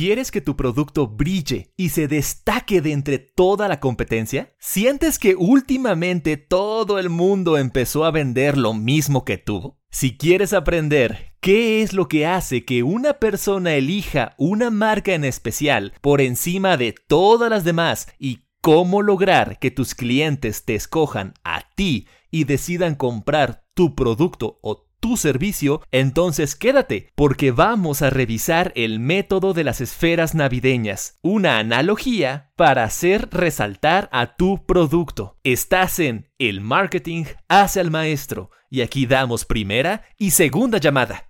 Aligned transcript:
¿Quieres 0.00 0.30
que 0.30 0.40
tu 0.40 0.56
producto 0.56 1.08
brille 1.08 1.74
y 1.76 1.90
se 1.90 2.08
destaque 2.08 2.80
de 2.80 2.92
entre 2.92 3.18
toda 3.18 3.68
la 3.68 3.80
competencia? 3.80 4.50
¿Sientes 4.58 5.18
que 5.18 5.34
últimamente 5.34 6.38
todo 6.38 6.98
el 6.98 7.10
mundo 7.10 7.58
empezó 7.58 8.06
a 8.06 8.10
vender 8.10 8.56
lo 8.56 8.72
mismo 8.72 9.26
que 9.26 9.36
tú? 9.36 9.76
Si 9.90 10.16
quieres 10.16 10.54
aprender 10.54 11.34
qué 11.42 11.82
es 11.82 11.92
lo 11.92 12.08
que 12.08 12.24
hace 12.24 12.64
que 12.64 12.82
una 12.82 13.18
persona 13.18 13.74
elija 13.74 14.34
una 14.38 14.70
marca 14.70 15.12
en 15.12 15.22
especial 15.22 15.92
por 16.00 16.22
encima 16.22 16.78
de 16.78 16.94
todas 16.94 17.50
las 17.50 17.64
demás 17.64 18.08
y 18.18 18.46
cómo 18.62 19.02
lograr 19.02 19.58
que 19.58 19.70
tus 19.70 19.94
clientes 19.94 20.64
te 20.64 20.76
escojan 20.76 21.34
a 21.44 21.74
ti 21.74 22.06
y 22.30 22.44
decidan 22.44 22.94
comprar 22.94 23.66
tu 23.74 23.94
producto 23.94 24.60
o 24.62 24.89
tu 25.00 25.16
servicio, 25.16 25.82
entonces 25.90 26.54
quédate, 26.54 27.10
porque 27.14 27.50
vamos 27.50 28.02
a 28.02 28.10
revisar 28.10 28.72
el 28.76 29.00
método 29.00 29.54
de 29.54 29.64
las 29.64 29.80
esferas 29.80 30.34
navideñas, 30.34 31.18
una 31.22 31.58
analogía 31.58 32.50
para 32.56 32.84
hacer 32.84 33.28
resaltar 33.32 34.08
a 34.12 34.36
tu 34.36 34.64
producto. 34.66 35.38
Estás 35.42 35.98
en 35.98 36.28
El 36.38 36.60
Marketing 36.60 37.24
hace 37.48 37.80
al 37.80 37.90
maestro, 37.90 38.50
y 38.68 38.82
aquí 38.82 39.06
damos 39.06 39.44
primera 39.44 40.04
y 40.18 40.30
segunda 40.30 40.78
llamada 40.78 41.29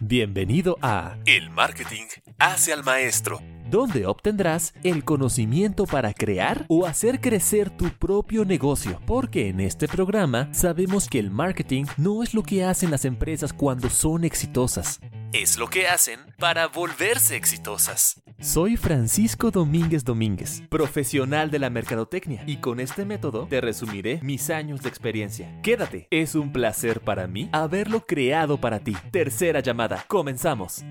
Bienvenido 0.00 0.76
a 0.82 1.16
El 1.26 1.50
Marketing 1.50 2.06
hace 2.38 2.72
al 2.72 2.84
maestro 2.84 3.40
donde 3.70 4.06
obtendrás 4.06 4.74
el 4.82 5.04
conocimiento 5.04 5.86
para 5.86 6.12
crear 6.12 6.64
o 6.68 6.86
hacer 6.86 7.20
crecer 7.20 7.70
tu 7.70 7.88
propio 7.90 8.44
negocio. 8.44 9.00
Porque 9.06 9.48
en 9.48 9.60
este 9.60 9.88
programa 9.88 10.48
sabemos 10.52 11.08
que 11.08 11.18
el 11.18 11.30
marketing 11.30 11.84
no 11.96 12.22
es 12.22 12.34
lo 12.34 12.42
que 12.42 12.64
hacen 12.64 12.90
las 12.90 13.04
empresas 13.04 13.52
cuando 13.52 13.90
son 13.90 14.24
exitosas. 14.24 15.00
Es 15.32 15.58
lo 15.58 15.68
que 15.68 15.88
hacen 15.88 16.20
para 16.38 16.68
volverse 16.68 17.36
exitosas. 17.36 18.23
Soy 18.44 18.76
Francisco 18.76 19.50
Domínguez 19.50 20.04
Domínguez, 20.04 20.62
profesional 20.68 21.50
de 21.50 21.58
la 21.58 21.70
mercadotecnia, 21.70 22.44
y 22.46 22.58
con 22.58 22.78
este 22.78 23.06
método 23.06 23.46
te 23.48 23.62
resumiré 23.62 24.20
mis 24.22 24.50
años 24.50 24.82
de 24.82 24.90
experiencia. 24.90 25.58
Quédate, 25.62 26.08
es 26.10 26.34
un 26.34 26.52
placer 26.52 27.00
para 27.00 27.26
mí 27.26 27.48
haberlo 27.52 28.00
creado 28.00 28.58
para 28.60 28.80
ti. 28.80 28.94
Tercera 29.10 29.60
llamada, 29.60 30.04
comenzamos. 30.08 30.84